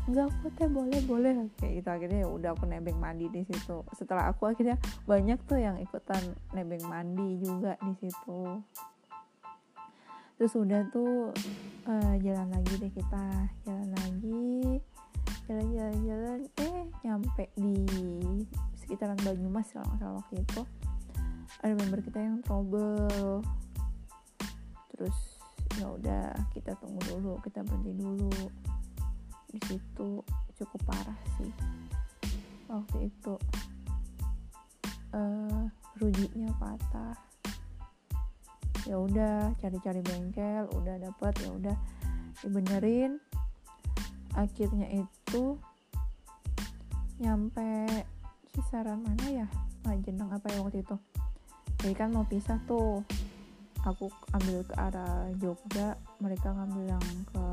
nggak 0.05 0.29
kok 0.29 0.51
teh 0.53 0.69
boleh 0.69 1.01
boleh. 1.09 1.33
Kayak 1.57 1.73
gitu 1.81 1.89
akhirnya 1.89 2.19
ya 2.25 2.29
udah 2.29 2.49
aku 2.53 2.65
nebeng 2.69 2.97
mandi 3.01 3.25
di 3.29 3.41
situ. 3.45 3.81
Setelah 3.97 4.29
aku 4.29 4.45
akhirnya 4.45 4.77
banyak 5.09 5.41
tuh 5.49 5.57
yang 5.57 5.81
ikutan 5.81 6.21
nebeng 6.53 6.85
mandi 6.85 7.41
juga 7.41 7.73
di 7.81 7.93
situ. 7.97 8.61
Terus 10.35 10.53
udah 10.53 10.81
tuh 10.91 11.31
uh, 11.89 12.15
jalan 12.21 12.47
lagi 12.53 12.73
deh 12.77 12.91
kita. 12.93 13.25
Jalan 13.65 13.89
lagi 13.97 14.77
jalan-jalan-jalan 15.45 16.41
eh 16.57 16.89
nyampe 17.05 17.53
di 17.53 17.77
sekitaran 18.81 19.17
Banyumas 19.21 19.69
kalau 19.73 19.85
nggak 19.89 19.99
salah 20.01 20.15
waktu 20.21 20.35
itu. 20.41 20.61
Ada 21.65 21.73
member 21.81 21.99
kita 22.05 22.19
yang 22.21 22.37
trouble. 22.45 23.41
Terus 24.93 25.17
ya 25.81 25.91
udah 25.91 26.29
kita 26.53 26.77
tunggu 26.77 27.01
dulu 27.09 27.35
kita 27.43 27.59
berhenti 27.65 27.91
dulu 27.99 28.31
di 29.55 29.61
situ 29.71 30.19
cukup 30.59 30.81
parah 30.83 31.19
sih. 31.39 31.51
Waktu 32.67 33.07
itu 33.07 33.33
uh, 35.15 35.63
rujinya 35.95 36.51
patah. 36.59 37.15
Ya 38.83 38.99
udah 38.99 39.55
cari-cari 39.63 40.03
bengkel 40.03 40.67
udah 40.75 40.99
dapet 40.99 41.33
ya 41.39 41.49
udah 41.55 41.75
dibenerin. 42.43 43.23
Akhirnya 44.35 44.91
itu 44.91 45.55
nyampe 47.23 47.87
kisaran 48.51 48.99
mana 48.99 49.25
ya? 49.31 49.47
Majeneng 49.87 50.35
apa 50.35 50.51
ya 50.51 50.59
waktu 50.59 50.83
itu? 50.83 50.99
Jadi 51.79 51.95
kan 51.95 52.11
mau 52.11 52.27
pisah 52.27 52.59
tuh. 52.67 53.07
Aku 53.85 54.09
ambil 54.33 54.65
ke 54.65 54.73
arah 54.81 55.29
Jogja 55.37 55.93
mereka 56.17 56.49
ngambil 56.49 56.97
yang 56.97 57.05
ke 57.29 57.45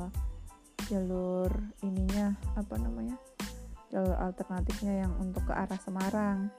jalur 0.93 1.49
ininya 1.81 2.37
apa 2.53 2.77
namanya 2.77 3.17
jalur 3.89 4.13
alternatifnya 4.21 5.09
yang 5.09 5.13
untuk 5.17 5.41
ke 5.49 5.53
arah 5.57 5.81
Semarang. 5.81 6.53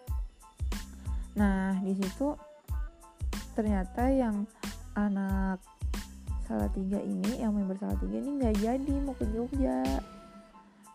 Nah 1.38 1.78
di 1.86 1.94
situ 1.94 2.34
ternyata 3.54 4.10
yang 4.10 4.50
anak 4.98 5.62
salah 6.50 6.70
tiga 6.74 6.98
ini 6.98 7.46
yang 7.46 7.54
member 7.54 7.78
salah 7.78 7.98
tiga 8.02 8.18
ini 8.18 8.42
nggak 8.42 8.58
jadi 8.58 8.94
mau 9.06 9.14
ke 9.14 9.26
Jogja. 9.30 9.86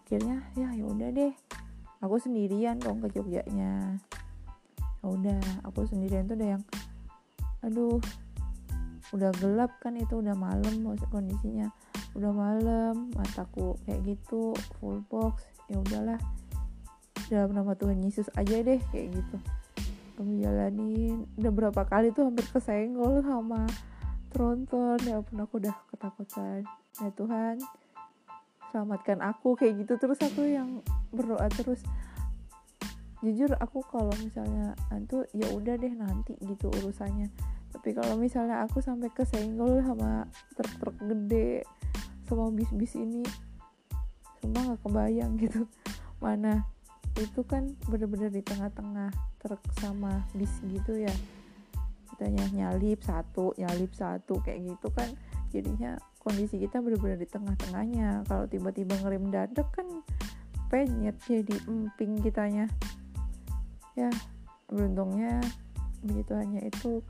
Akhirnya 0.03 0.43
ya 0.59 0.75
ya 0.75 0.85
udah 0.87 1.09
deh 1.15 1.35
aku 2.03 2.19
sendirian 2.19 2.83
dong 2.83 2.99
ke 3.07 3.15
Jogjanya. 3.15 4.03
Ya 4.99 5.07
udah 5.07 5.43
aku 5.63 5.87
sendirian 5.87 6.27
tuh 6.27 6.35
udah 6.35 6.59
yang 6.59 6.63
aduh 7.63 8.03
udah 9.15 9.31
gelap 9.39 9.79
kan 9.79 9.95
itu 9.95 10.19
udah 10.19 10.35
malam 10.35 10.85
kondisinya 11.11 11.71
udah 12.17 12.33
malam 12.33 13.13
mataku 13.13 13.77
kayak 13.85 14.17
gitu 14.17 14.57
full 14.79 15.05
box. 15.13 15.45
Ya 15.69 15.77
udahlah. 15.81 16.21
Dalam 17.29 17.53
nama 17.53 17.77
Tuhan 17.77 18.01
Yesus 18.01 18.33
aja 18.39 18.57
deh 18.65 18.81
kayak 18.93 19.13
gitu. 19.13 19.37
Kami 20.17 20.41
jalanin. 20.41 21.29
Udah 21.37 21.53
berapa 21.53 21.83
kali 21.85 22.11
tuh 22.17 22.27
hampir 22.27 22.49
kesenggol 22.49 23.21
sama 23.21 23.69
tronton. 24.33 24.99
Ya 25.05 25.21
ampun 25.21 25.39
aku 25.45 25.61
udah 25.61 25.77
ketakutan. 25.93 26.65
Ya 26.99 27.11
Tuhan 27.13 27.61
selamatkan 28.69 29.25
aku 29.25 29.57
kayak 29.57 29.85
gitu 29.85 29.97
terus 29.97 30.21
aku 30.21 30.45
yang 30.49 30.81
berdoa 31.13 31.49
terus. 31.53 31.85
Jujur 33.19 33.51
aku 33.59 33.83
kalau 33.91 34.15
misalnya 34.23 34.79
antu 34.95 35.27
ya 35.35 35.51
udah 35.51 35.75
deh 35.75 35.91
nanti 35.91 36.39
gitu 36.39 36.71
urusannya. 36.71 37.29
Tapi 37.69 37.93
kalau 37.93 38.17
misalnya 38.17 38.65
aku 38.65 38.81
sampai 38.81 39.13
kesenggol 39.13 39.85
sama 39.85 40.25
truk-truk 40.57 40.97
gede 41.05 41.67
sama 42.37 42.53
bis-bis 42.53 42.95
ini. 43.01 43.25
Semua 44.39 44.73
nggak 44.73 44.81
kebayang 44.85 45.33
gitu. 45.41 45.65
Mana 46.21 46.67
itu 47.19 47.43
kan 47.43 47.75
bener-bener 47.91 48.31
di 48.31 48.43
tengah-tengah 48.47 49.11
truk 49.43 49.63
sama 49.83 50.23
bis 50.37 50.53
gitu 50.69 50.95
ya. 50.95 51.15
Kitanya 52.15 52.45
nyalip 52.55 53.03
satu 53.03 53.55
nyalip 53.59 53.91
satu 53.97 54.39
kayak 54.45 54.77
gitu 54.77 54.89
kan. 54.95 55.11
Jadinya 55.51 55.97
kondisi 56.23 56.61
kita 56.61 56.79
benar-benar 56.79 57.19
di 57.19 57.29
tengah-tengahnya. 57.29 58.23
Kalau 58.29 58.45
tiba-tiba 58.47 58.95
ngerem 59.03 59.33
dadak 59.33 59.69
kan 59.75 59.87
penyet 60.69 61.17
jadi 61.25 61.57
emping 61.67 62.21
kitanya. 62.23 62.69
Ya 63.99 64.13
beruntungnya 64.69 65.41
begitu 66.05 66.37
hanya 66.39 66.63
itu 66.63 67.03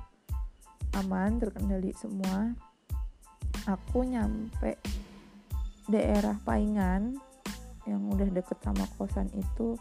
aman 0.96 1.36
terkendali 1.36 1.92
semua. 1.92 2.56
Aku 3.68 4.00
nyampe 4.06 4.80
daerah 5.88 6.36
Paingan 6.44 7.16
yang 7.88 8.04
udah 8.12 8.28
deket 8.28 8.60
sama 8.60 8.84
kosan 9.00 9.32
itu 9.32 9.80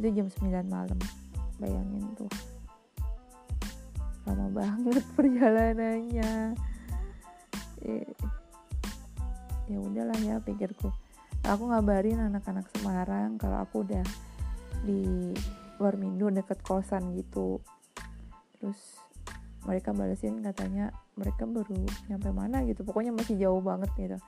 itu 0.00 0.08
jam 0.08 0.26
9 0.26 0.72
malam. 0.72 0.98
Bayangin 1.60 2.04
tuh. 2.16 2.32
Lama 4.24 4.48
banget 4.48 5.04
perjalanannya. 5.16 6.56
Eh, 7.84 8.08
ya 9.68 9.78
udahlah 9.78 10.16
ya 10.24 10.40
pikirku. 10.40 10.88
Aku 11.44 11.68
ngabarin 11.68 12.32
anak-anak 12.32 12.72
Semarang 12.72 13.36
kalau 13.36 13.60
aku 13.60 13.84
udah 13.84 14.06
di 14.88 15.36
Warmindo 15.76 16.32
deket 16.32 16.64
kosan 16.64 17.12
gitu. 17.12 17.60
Terus 18.56 18.80
mereka 19.68 19.92
balesin 19.92 20.40
katanya 20.40 20.90
mereka 21.20 21.44
baru 21.44 21.76
nyampe 22.08 22.32
mana 22.32 22.64
gitu. 22.64 22.80
Pokoknya 22.80 23.12
masih 23.12 23.36
jauh 23.36 23.60
banget 23.60 23.92
gitu 24.00 24.18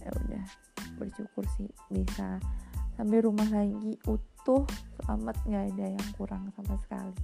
ya 0.00 0.10
udah. 0.12 0.44
Bersyukur 0.96 1.44
sih 1.56 1.68
bisa 1.92 2.40
sampai 2.96 3.18
rumah 3.24 3.48
lagi 3.48 3.96
utuh 4.04 4.64
selamat 5.00 5.36
nggak 5.48 5.64
ada 5.76 5.86
yang 5.96 6.08
kurang 6.16 6.48
sama 6.56 6.76
sekali. 6.80 7.16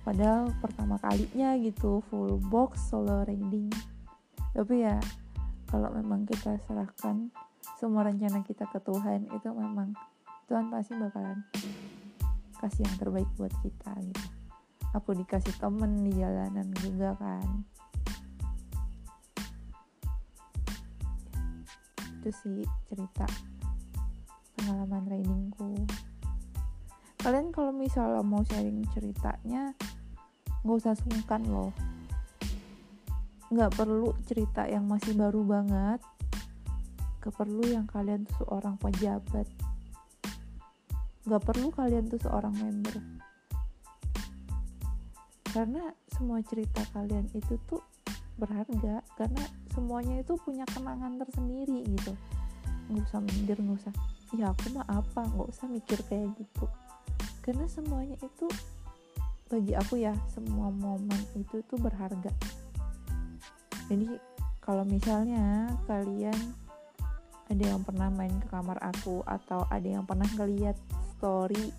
Padahal 0.00 0.50
pertama 0.58 0.96
kalinya 0.98 1.54
gitu 1.60 2.02
full 2.08 2.40
box 2.50 2.90
solo 2.90 3.22
riding 3.28 3.70
tapi 4.50 4.82
ya 4.82 4.98
kalau 5.70 5.94
memang 5.94 6.26
kita 6.26 6.58
serahkan 6.66 7.30
semua 7.78 8.02
rencana 8.02 8.42
kita 8.42 8.66
ke 8.66 8.82
Tuhan 8.82 9.30
itu 9.30 9.48
memang 9.54 9.94
Tuhan 10.50 10.66
pasti 10.74 10.98
bakalan 10.98 11.38
kasih 12.58 12.82
yang 12.82 12.96
terbaik 12.98 13.30
buat 13.38 13.54
kita 13.62 13.94
gitu. 14.02 14.26
Aku 14.90 15.14
dikasih 15.14 15.54
temen 15.62 16.02
di 16.02 16.18
jalanan 16.18 16.66
juga 16.82 17.14
kan 17.14 17.62
itu 22.20 22.28
sih 22.44 22.60
cerita 22.84 23.24
pengalaman 24.60 25.08
trainingku. 25.08 25.88
Kalian 27.16 27.48
kalau 27.48 27.72
misalnya 27.72 28.20
mau 28.20 28.44
sharing 28.44 28.84
ceritanya 28.92 29.72
nggak 30.60 30.76
usah 30.76 30.92
sungkan 31.00 31.40
loh. 31.48 31.72
Nggak 33.48 33.72
perlu 33.72 34.12
cerita 34.28 34.68
yang 34.68 34.84
masih 34.84 35.16
baru 35.16 35.40
banget. 35.48 36.04
Gak 37.20 37.36
perlu 37.36 37.60
yang 37.68 37.84
kalian 37.84 38.24
tuh 38.24 38.48
seorang 38.48 38.80
pejabat. 38.80 39.44
Gak 41.28 41.42
perlu 41.44 41.68
kalian 41.68 42.08
tuh 42.08 42.16
seorang 42.16 42.56
member. 42.56 42.96
Karena 45.52 45.92
semua 46.08 46.40
cerita 46.40 46.80
kalian 46.96 47.28
itu 47.36 47.60
tuh 47.68 47.84
berharga 48.40 49.04
karena 49.20 49.44
semuanya 49.70 50.20
itu 50.20 50.34
punya 50.42 50.66
kenangan 50.68 51.18
tersendiri 51.20 51.86
gitu. 51.86 52.12
Nggak 52.90 53.06
usah 53.06 53.20
minder 53.22 53.58
nggak 53.58 53.78
usah 53.86 53.94
ya 54.34 54.54
aku 54.54 54.64
mah 54.74 54.86
apa? 54.90 55.20
Nggak 55.26 55.48
usah 55.50 55.66
mikir 55.70 55.98
kayak 56.06 56.30
gitu. 56.38 56.66
Karena 57.40 57.66
semuanya 57.70 58.16
itu 58.22 58.46
bagi 59.50 59.74
aku 59.74 59.98
ya 59.98 60.14
semua 60.30 60.70
momen 60.70 61.20
itu 61.34 61.62
tuh 61.66 61.78
berharga. 61.78 62.30
Jadi 63.90 64.06
kalau 64.62 64.86
misalnya 64.86 65.74
kalian 65.90 66.36
ada 67.50 67.64
yang 67.66 67.82
pernah 67.82 68.06
main 68.14 68.38
ke 68.38 68.46
kamar 68.46 68.78
aku 68.78 69.26
atau 69.26 69.66
ada 69.66 69.82
yang 69.82 70.06
pernah 70.06 70.26
ngeliat 70.38 70.78
story 71.18 71.74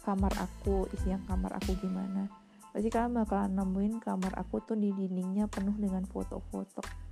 kamar 0.00 0.32
aku 0.40 0.88
isi 0.96 1.12
yang 1.12 1.20
kamar 1.28 1.52
aku 1.60 1.76
gimana 1.76 2.30
pasti 2.72 2.88
kalian 2.88 3.20
bakalan 3.20 3.52
nemuin 3.52 3.94
kamar 4.00 4.32
aku 4.40 4.64
tuh 4.64 4.78
di 4.78 4.94
dindingnya 4.96 5.50
penuh 5.52 5.76
dengan 5.76 6.06
foto-foto 6.08 7.05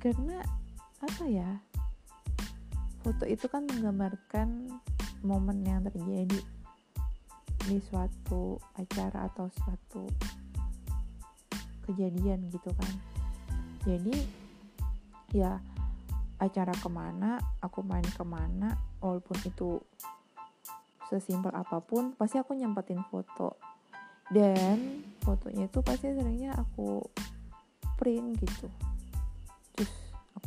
karena 0.00 0.40
apa 1.04 1.24
ya 1.28 1.60
foto 3.04 3.28
itu 3.28 3.44
kan 3.52 3.68
menggambarkan 3.68 4.72
momen 5.20 5.60
yang 5.60 5.84
terjadi 5.84 6.40
di 7.68 7.76
suatu 7.84 8.56
acara 8.80 9.28
atau 9.28 9.52
suatu 9.52 10.08
kejadian 11.84 12.48
gitu 12.48 12.72
kan. 12.72 12.92
Jadi 13.84 14.16
ya 15.36 15.60
acara 16.40 16.72
ke 16.72 16.88
mana 16.88 17.36
aku 17.60 17.84
main 17.84 18.04
ke 18.04 18.24
mana 18.24 18.80
walaupun 19.04 19.36
itu 19.44 19.76
sesimpel 21.12 21.52
apa 21.52 21.84
pun 21.84 22.16
pasti 22.16 22.40
aku 22.40 22.56
nyempetin 22.56 23.04
foto. 23.12 23.60
Dan 24.32 25.04
fotonya 25.20 25.68
itu 25.68 25.84
pasti 25.84 26.08
seringnya 26.08 26.56
aku 26.56 27.04
print 28.00 28.40
gitu 28.40 28.89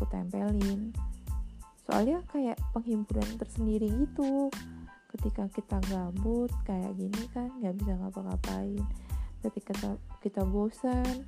aku 0.03 0.11
tempelin. 0.11 0.91
Soalnya 1.87 2.19
kayak 2.27 2.59
penghiburan 2.75 3.39
tersendiri 3.39 3.87
gitu. 3.87 4.51
Ketika 5.15 5.47
kita 5.47 5.79
gabut 5.87 6.51
kayak 6.67 6.91
gini 6.99 7.23
kan 7.31 7.47
nggak 7.63 7.79
bisa 7.79 7.95
ngapa-ngapain. 7.95 8.83
Ketika 9.39 9.71
kita, 9.71 9.89
kita 10.19 10.41
bosan 10.43 11.23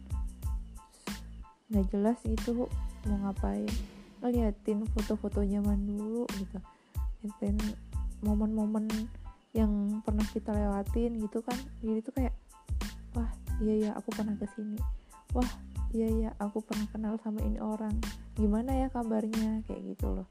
nggak 1.71 1.87
jelas 1.95 2.19
gitu 2.27 2.67
mau 3.07 3.31
ngapain. 3.31 3.71
Ngeliatin 4.19 4.83
foto-foto 4.91 5.39
zaman 5.47 5.79
dulu 5.87 6.27
gitu. 6.35 6.59
Ngeliatin 7.23 7.55
momen-momen 8.19 8.91
yang 9.55 9.71
pernah 10.03 10.27
kita 10.35 10.51
lewatin 10.51 11.15
gitu 11.23 11.39
kan. 11.39 11.55
Jadi 11.79 11.99
tuh 12.03 12.11
kayak 12.11 12.35
wah 13.15 13.31
iya 13.63 13.87
ya 13.87 13.91
aku 13.95 14.11
pernah 14.11 14.35
ke 14.35 14.43
sini. 14.51 14.75
Wah 15.31 15.47
iya 15.95 16.11
ya 16.11 16.29
aku 16.43 16.59
pernah 16.59 16.91
kenal 16.91 17.15
sama 17.23 17.39
ini 17.39 17.55
orang 17.63 17.95
gimana 18.35 18.71
ya 18.75 18.87
kabarnya 18.91 19.63
kayak 19.63 19.95
gitu 19.95 20.11
loh. 20.11 20.27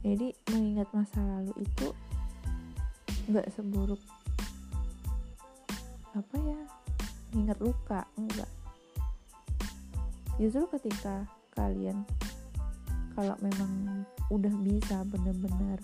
Jadi 0.00 0.32
mengingat 0.52 0.88
masa 0.96 1.20
lalu 1.20 1.52
itu 1.60 1.88
nggak 3.28 3.52
seburuk 3.52 4.00
apa 6.16 6.36
ya 6.40 6.60
mengingat 7.32 7.58
luka 7.60 8.08
enggak. 8.16 8.50
Justru 10.40 10.64
ketika 10.80 11.28
kalian 11.52 12.08
kalau 13.12 13.36
memang 13.44 14.04
udah 14.32 14.54
bisa 14.64 15.02
bener-bener 15.10 15.82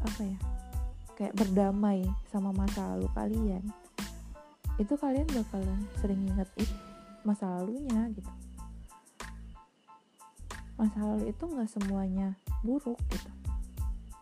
apa 0.00 0.22
ya 0.22 0.38
kayak 1.18 1.34
berdamai 1.36 2.06
sama 2.30 2.50
masa 2.56 2.94
lalu 2.94 3.08
kalian 3.14 3.64
itu 4.80 4.94
kalian 4.96 5.28
bakalan 5.28 5.80
sering 6.00 6.22
inget 6.24 6.48
itu 6.56 6.74
masa 7.22 7.46
lalunya 7.46 8.10
gitu 8.16 8.30
masa 10.76 10.98
lalu 11.04 11.30
itu 11.30 11.44
nggak 11.44 11.70
semuanya 11.70 12.34
buruk 12.64 12.98
gitu 13.12 13.30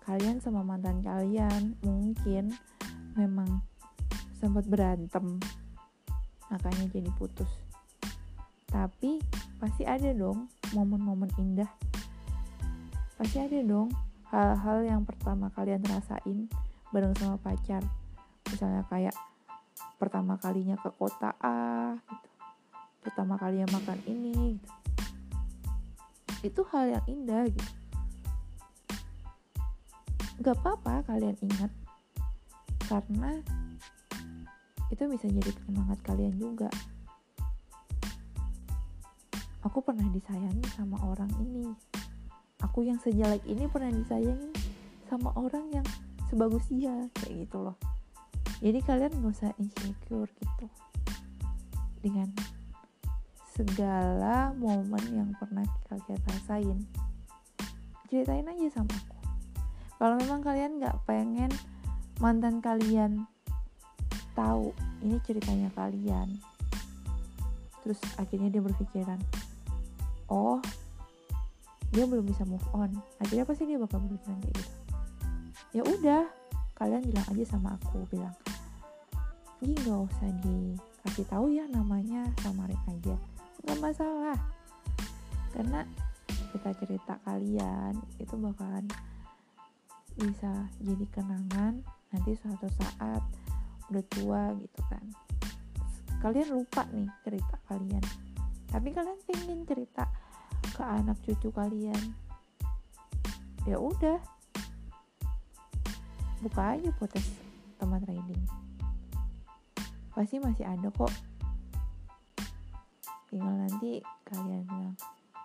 kalian 0.05 0.43
sama 0.43 0.67
mantan 0.67 1.05
kalian 1.05 1.79
mungkin 1.87 2.51
memang 3.15 3.63
sempat 4.41 4.67
berantem 4.67 5.39
makanya 6.51 6.91
jadi 6.91 7.11
putus 7.15 7.49
tapi 8.71 9.23
pasti 9.63 9.87
ada 9.87 10.11
dong 10.11 10.51
momen-momen 10.75 11.31
indah 11.39 11.71
pasti 13.21 13.39
ada 13.39 13.61
dong 13.63 13.93
hal-hal 14.31 14.87
yang 14.87 15.03
pertama 15.05 15.53
kalian 15.53 15.83
rasain 15.87 16.49
bareng 16.91 17.15
sama 17.19 17.37
pacar 17.39 17.83
misalnya 18.51 18.83
kayak 18.91 19.15
pertama 20.01 20.41
kalinya 20.41 20.81
ke 20.81 20.89
kota 20.97 21.37
A 21.39 21.95
gitu. 22.01 22.29
pertama 23.05 23.37
kalinya 23.37 23.69
makan 23.77 24.01
ini 24.09 24.57
gitu. 24.57 24.80
Itu 26.40 26.61
hal 26.72 26.88
yang 26.88 27.05
indah 27.05 27.44
gitu. 27.48 27.72
Gak 30.40 30.57
apa-apa 30.61 31.05
kalian 31.05 31.37
ingat. 31.44 31.72
Karena 32.88 33.38
itu 34.90 35.03
bisa 35.07 35.26
jadi 35.29 35.50
penyemangat 35.62 35.98
kalian 36.03 36.35
juga. 36.40 36.72
Aku 39.61 39.85
pernah 39.85 40.09
disayangi 40.09 40.64
sama 40.72 40.96
orang 41.05 41.29
ini. 41.44 41.68
Aku 42.64 42.85
yang 42.85 42.96
sejelek 43.00 43.44
ini 43.44 43.68
pernah 43.68 43.92
disayangi 43.92 44.50
sama 45.12 45.37
orang 45.37 45.68
yang 45.70 45.87
sebagus 46.33 46.64
dia 46.72 47.09
kayak 47.20 47.44
gitu 47.46 47.61
loh. 47.61 47.76
Jadi 48.64 48.81
kalian 48.85 49.12
gak 49.20 49.33
usah 49.33 49.53
insecure 49.61 50.29
gitu 50.40 50.66
dengan 52.00 52.33
segala 53.61 54.57
momen 54.57 55.05
yang 55.12 55.31
pernah 55.37 55.68
kalian 55.92 56.20
rasain. 56.33 56.79
Ceritain 58.09 58.49
aja 58.49 58.81
sama 58.81 58.96
aku. 58.96 59.18
Kalau 60.01 60.16
memang 60.16 60.40
kalian 60.40 60.81
gak 60.81 60.96
pengen 61.05 61.53
mantan 62.25 62.64
kalian 62.64 63.29
tahu 64.33 64.73
ini 65.05 65.20
ceritanya 65.25 65.68
kalian 65.77 66.40
terus 67.81 68.01
akhirnya 68.20 68.53
dia 68.53 68.61
berpikiran 68.61 69.16
oh 70.29 70.61
dia 71.92 72.09
belum 72.09 72.25
bisa 72.25 72.49
move 72.49 72.64
on. 72.73 72.96
Akhirnya 73.20 73.44
pasti 73.44 73.68
dia 73.68 73.77
bakal 73.77 74.01
berpikiran 74.01 74.40
kayak 74.40 74.57
gitu. 74.57 74.73
Ya 75.77 75.83
udah 75.85 76.23
kalian 76.81 77.05
bilang 77.05 77.27
aja 77.29 77.44
sama 77.44 77.77
aku 77.77 78.09
bilang 78.09 78.33
ini 79.61 79.77
nggak 79.85 80.01
usah 80.09 80.31
dikasih 80.40 81.27
tahu 81.29 81.53
ya 81.53 81.68
namanya 81.68 82.25
samarin 82.40 82.81
aja 82.88 83.20
nggak 83.64 83.79
masalah. 83.81 84.38
Karena 85.51 85.85
kita 86.51 86.70
cerita 86.83 87.14
kalian 87.27 87.94
itu 88.18 88.35
bakalan 88.37 88.87
bisa 90.18 90.68
jadi 90.83 91.07
kenangan 91.14 91.81
nanti 92.11 92.35
suatu 92.37 92.66
saat 92.75 93.23
udah 93.90 94.05
tua 94.12 94.42
gitu 94.59 94.81
kan. 94.90 95.05
Kalian 96.20 96.49
lupa 96.53 96.85
nih 96.92 97.09
cerita 97.25 97.57
kalian. 97.70 98.05
Tapi 98.70 98.88
kalian 98.92 99.18
pengen 99.25 99.64
cerita 99.66 100.05
ke 100.77 100.83
anak 100.85 101.16
cucu 101.25 101.49
kalian. 101.51 102.03
Ya 103.64 103.77
udah. 103.81 104.20
Buka 106.40 106.77
aja 106.77 106.88
podcast 106.96 107.29
teman 107.77 108.01
trading 108.05 108.61
pasti 110.11 110.37
masih 110.42 110.66
ada 110.66 110.90
kok 110.90 111.09
tinggal 113.31 113.55
nanti 113.55 114.03
kalian 114.27 114.66
bilang 114.66 114.97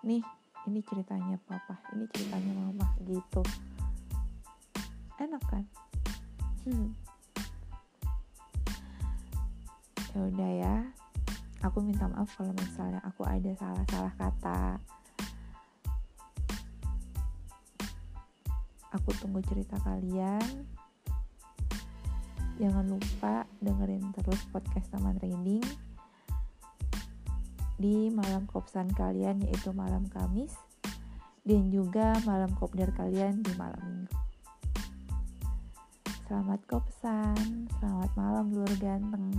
nih 0.02 0.21
ini 0.65 0.80
ceritanya 0.82 1.38
papa 1.45 1.78
ini 1.93 2.10
ceritanya 2.10 2.52
mama 2.58 2.88
gitu 3.06 3.41
enak 5.21 5.43
kan 5.45 5.63
hmm. 6.65 6.89
ya 10.12 10.19
udah 10.19 10.52
ya 10.58 10.76
aku 11.62 11.86
minta 11.86 12.10
maaf 12.10 12.34
kalau 12.34 12.52
misalnya 12.58 13.00
aku 13.06 13.21
ada 13.21 13.54
salah-salah 13.54 14.13
kata 14.17 14.82
Aku 18.95 19.12
tunggu 19.19 19.43
cerita 19.43 19.76
kalian. 19.84 20.63
Jangan 22.56 22.88
lupa 22.88 23.43
dengerin 23.60 24.15
terus 24.15 24.39
podcast 24.48 24.88
Taman 24.88 25.19
Reading 25.19 25.85
di 27.75 28.09
malam 28.11 28.47
kopsan 28.47 28.88
kalian 28.95 29.43
yaitu 29.43 29.75
malam 29.75 30.07
Kamis 30.11 30.55
dan 31.45 31.69
juga 31.69 32.17
malam 32.25 32.51
kopdar 32.57 32.89
kalian 32.97 33.45
di 33.45 33.53
malam 33.55 33.81
Minggu. 33.85 34.17
Selamat 36.25 36.61
kopsan, 36.65 37.69
selamat 37.77 38.11
malam 38.17 38.49
luar 38.49 38.73
ganteng. 38.81 39.29